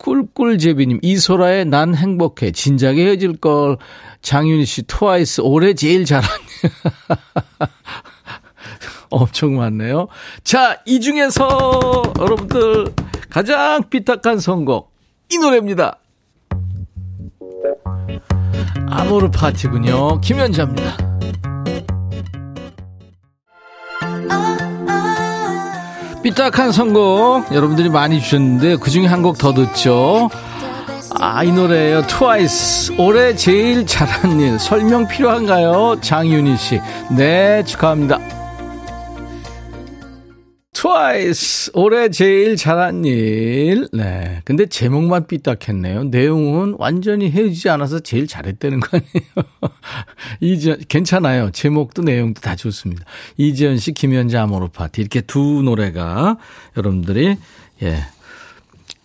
[0.00, 2.52] 꿀꿀제비님, 이소라의 난 행복해.
[2.52, 3.76] 진작에 헤어질 걸.
[4.22, 6.30] 장윤희 씨, 트와이스, 올해 제일 잘하네.
[9.10, 10.08] 엄청 많네요.
[10.42, 12.86] 자, 이 중에서 여러분들
[13.28, 14.90] 가장 삐딱한 선곡.
[15.30, 15.98] 이 노래입니다.
[18.88, 20.20] 아모르 파티군요.
[20.20, 20.96] 김연자입니다.
[26.34, 30.30] 삐딱한 선곡 여러분들이 많이 주셨는데 그중에 한 곡 더 듣죠.
[31.18, 32.06] 아, 이 노래예요.
[32.06, 32.94] 트와이스.
[32.98, 34.58] 올해 제일 잘한 일.
[34.60, 35.96] 설명 필요한가요?
[36.00, 36.80] 장윤희 씨.
[37.10, 38.18] 네, 축하합니다.
[40.80, 43.86] 트와이스 올해 제일 잘한 일.
[43.92, 44.40] 네.
[44.46, 46.04] 근데 제목만 삐딱했네요.
[46.04, 49.72] 내용은 완전히 헤어지지 않아서 제일 잘했다는 거 아니에요.
[50.40, 51.50] 이지연 괜찮아요.
[51.50, 53.04] 제목도 내용도 다 좋습니다.
[53.36, 56.38] 이지연 씨, 김현자 아모르 파티 이렇게 두 노래가
[56.78, 57.36] 여러분들이
[57.82, 57.96] 예.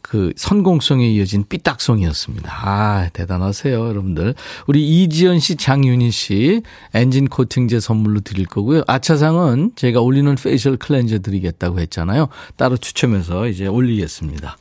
[0.08, 2.52] 그 선공성에 이어진 삐딱송이었습니다.
[2.54, 4.36] 아, 대단하세요, 여러분들.
[4.68, 6.62] 우리 이지연 씨, 장윤희 씨
[6.94, 8.84] 엔진 코팅제 선물로 드릴 거고요.
[8.86, 12.28] 아차상은 제가 all-in-one facial cleanser 드리겠다고 했잖아요.
[12.56, 14.58] 따로 추첨해서 이제 올리겠습니다.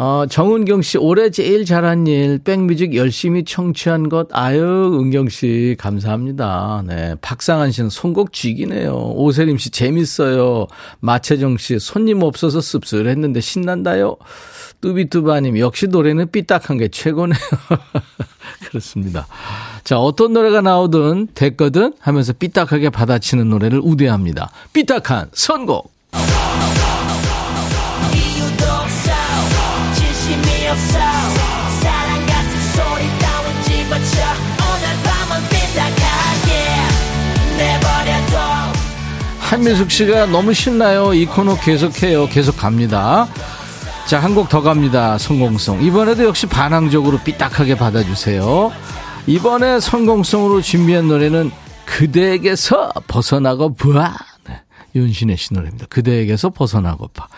[0.00, 6.84] 어, 정은경 씨, 올해 제일 잘한 일, 백뮤직 열심히 청취한 것, 아유, 은경 씨, 감사합니다.
[6.86, 7.16] 네.
[7.20, 8.92] 박상한 씨는 선곡 쥐기네요.
[9.16, 10.68] 오세림 씨, 재밌어요.
[11.00, 14.16] 마채정 씨, 손님 없어서 씁쓸했는데 신난다요.
[14.80, 17.36] 뚜비뚜바님, 역시 노래는 삐딱한 게 최고네요.
[18.70, 19.26] 그렇습니다.
[19.82, 24.52] 자, 어떤 노래가 나오든 됐거든 하면서 삐딱하게 받아치는 노래를 우대합니다.
[24.72, 25.90] 삐딱한 선곡.
[30.70, 30.98] 없어.
[31.80, 34.20] 사랑 같은 소리 따윈 집어쳐.
[34.64, 36.50] 오늘 밤은 삐딱하게
[37.56, 38.38] 내버려둬.
[39.40, 41.14] 한민숙 씨가 너무 신나요.
[41.14, 42.28] 이 코너 계속해요.
[42.28, 43.26] 계속 갑니다.
[44.06, 45.18] 자 한 곡 더 갑니다.
[45.18, 48.72] 선공송 이번에도 역시 반항적으로 삐딱하게 받아주세요.
[49.26, 51.50] 이번에 선공송으로 준비한 노래는
[51.84, 54.14] 그대에게서 벗어나고파
[54.94, 55.86] 윤시내 씨 노래입니다.
[55.86, 57.28] 그대에게서 벗어나고파.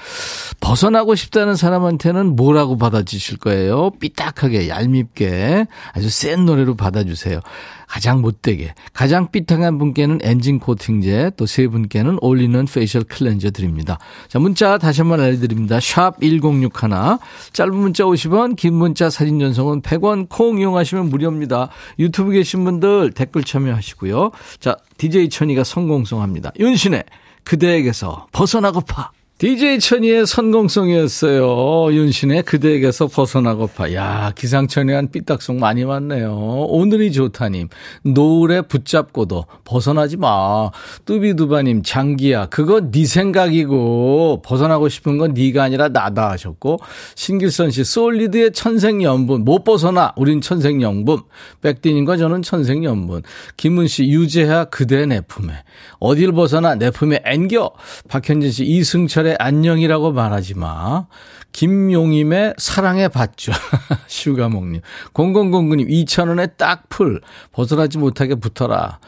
[0.60, 3.90] 벗어나고 싶다는 사람한테는 뭐라고 받아주실 거예요?
[4.00, 7.40] 삐딱하게, 얄밉게, 아주 센 노래로 받아주세요.
[7.86, 13.98] 가장 못되게, 가장 삐딱한 분께는 엔진 코팅제, 또 세 분께는 all-in-one facial cleanser 드립니다.
[14.28, 15.80] 자, 문자 다시 한번 알려드립니다.
[15.80, 17.18] 샵 1061,
[17.52, 21.70] 짧은 문자 50원, 긴 문자 사진 전송은 100원, 콩 이용하시면 무료입니다.
[21.98, 24.30] 유튜브 계신 분들 댓글 참여하시고요.
[24.60, 26.52] 자, DJ 천이가 성공성합니다.
[26.60, 27.02] 윤신의
[27.50, 29.10] 그대에게서 벗어나고파.
[29.40, 31.94] DJ 천이의 선공성이었어요.
[31.94, 33.94] 윤신의 그대에게서 벗어나고파.
[33.94, 36.66] 야, 기상천외한 삐딱송 많이 왔네요.
[36.68, 37.70] 오늘이 좋다님.
[38.02, 40.70] 노을에 붙잡고도 벗어나지 마.
[41.06, 42.50] 뚜비두바님, 장기하.
[42.50, 46.78] 그건 네 생각이고 벗어나고 싶은 건 네가 아니라 나다 하셨고
[47.14, 49.46] 신길선 씨, 솔리드의 천생연분.
[49.46, 50.12] 못 벗어나.
[50.16, 51.18] 우린 천생연분.
[51.62, 53.22] 백디님과 저는 천생연분.
[53.56, 55.54] 김은 씨, 유재하 그대 내 품에.
[55.98, 57.70] 어딜 벗어나 내 품에 앵겨.
[58.10, 61.06] 박현진 씨, 이승철의 내 안녕이라고 말하지 마.
[61.52, 63.54] 김용임의 사랑의 밧줄.
[64.08, 64.80] 슈가몽님.
[65.14, 67.20] 0009님, 2,000원에 딱 풀.
[67.52, 68.98] 벗어나지 못하게 붙어라.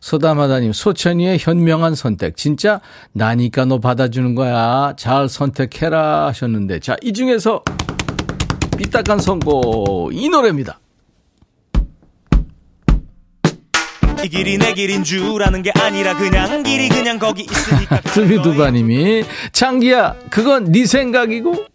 [0.00, 2.36] 소다마다님, 소찬휘의 현명한 선택.
[2.36, 2.80] 진짜
[3.12, 4.94] 나니까 너 받아주는 거야.
[4.96, 6.80] 잘 선택해라 하셨는데.
[6.80, 7.62] 자, 이 중에서
[8.76, 10.10] 삐딱한 선곡.
[10.12, 10.80] 이 노래입니다.
[14.24, 20.16] 이 길이 내 길인 줄 아는 게 아니라 그냥 길이 그냥 거기 있으니까 두비두바님이 장기하
[20.30, 21.66] 그건 네 생각이고?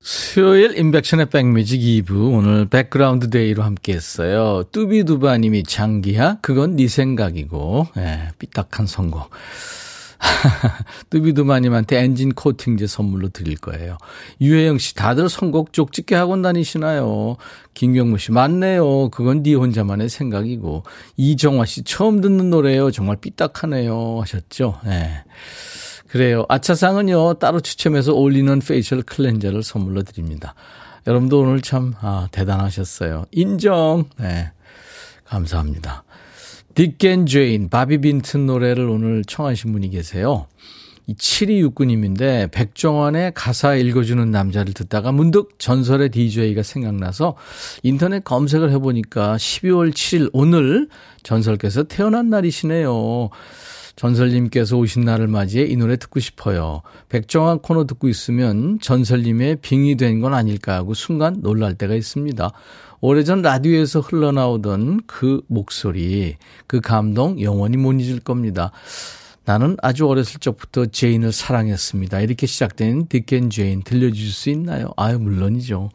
[0.00, 4.62] 수요일 임백천의 백뮤직 2부 오늘 백그라운드 Day로 함께 했어요.
[4.70, 7.88] 뚜비두바님이 장기하 그건 네 생각이고.
[7.98, 9.30] 예, 삐딱한 선곡
[11.10, 13.98] 뚜비두바님한테 엔진 코팅제 선물로 드릴 거예요.
[14.40, 17.36] 유혜영 씨, 다들 선곡 쪽집게 학원 다니시나요?
[17.74, 19.10] 김경무 씨, 맞네요.
[19.10, 20.82] 그건 네 혼자만의 생각이고.
[21.16, 22.90] 이정화 씨, 처음 듣는 노래예요.
[22.90, 24.20] 정말 삐딱하네요.
[24.20, 24.80] 하셨죠?
[24.84, 25.24] 네.
[26.08, 26.46] 그래요.
[26.48, 30.54] 아차상은요, 따로 추첨해서 올리는 facial cleanser를 선물로 드립니다.
[31.06, 33.26] 여러분도 오늘 참, 아, 대단하셨어요.
[33.30, 34.04] 인정.
[34.18, 34.50] 네.
[35.26, 36.04] 감사합니다.
[36.78, 40.46] Dick and Jane, 바비 빈튼 노래를 오늘 청하신 분이 계세요.
[41.08, 47.34] 이 7269님인데 백종원의 가사 읽어주는 남자를 듣다가 문득 전설의 DJ가 생각나서
[47.82, 50.88] 인터넷 검색을 해보니까 12월 7일 오늘
[51.24, 53.30] 전설께서 태어난 날이시네요.
[53.98, 56.82] 전설님께서 오신 날을 맞이해 이 노래 듣고 싶어요.
[57.08, 62.50] 백종원 코너 듣고 있으면 전설님의 빙의 된 건 아닐까 하고 순간 놀랄 때가 있습니다.
[63.00, 66.36] 오래전 라디오에서 흘러나오던 그 목소리,
[66.66, 68.70] 그 감동 영원히 못 잊을 겁니다.
[69.44, 72.20] 나는 아주 어렸을 적부터 제인을 사랑했습니다.
[72.20, 74.92] 이렇게 시작된 Dick and Jane 들려주실 수 있나요?
[74.96, 75.90] 아유, 물론이죠.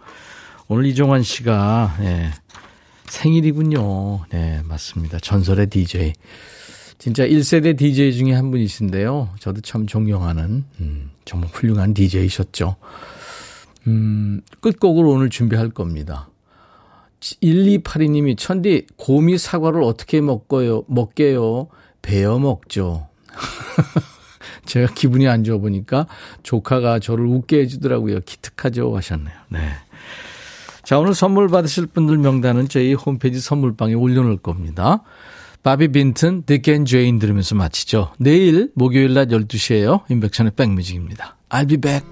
[0.68, 2.32] 오늘 이종환 씨가, 네,
[3.08, 4.26] 생일이군요.
[4.30, 5.20] 네, 맞습니다.
[5.20, 6.14] 전설의 DJ.
[7.04, 9.32] 진짜 1세대 DJ 중에 한 분이신데요.
[9.38, 12.78] 저도 참 존경하는, 음, 정말 훌륭한 DJ셨죠.
[13.88, 16.30] 음, 끝곡으로 오늘 준비할 겁니다.
[17.20, 20.86] 1282님이 천디 곰이 사과를 어떻게 먹고요?
[20.88, 21.68] 먹게요?
[22.02, 23.10] 베어 먹죠.
[24.66, 26.08] 제가 기분이 안 좋아 보이니까
[26.44, 28.22] 조카가 저를 웃게 해주더라고요.
[28.22, 29.36] 기특하죠 하셨네요.
[29.50, 29.60] 네.
[30.86, 35.04] 자 오늘 선물 받으실 분들 명단은 저희 홈페이지 선물방에 올려놓을 겁니다.
[35.64, 38.12] 바비 빈튼, Dick and Jane 들으면서 마치죠.
[38.20, 40.02] 내일 목요일 날 12시에요.
[40.10, 41.38] 임백천의 백뮤직입니다.
[41.50, 42.06] I'll be back.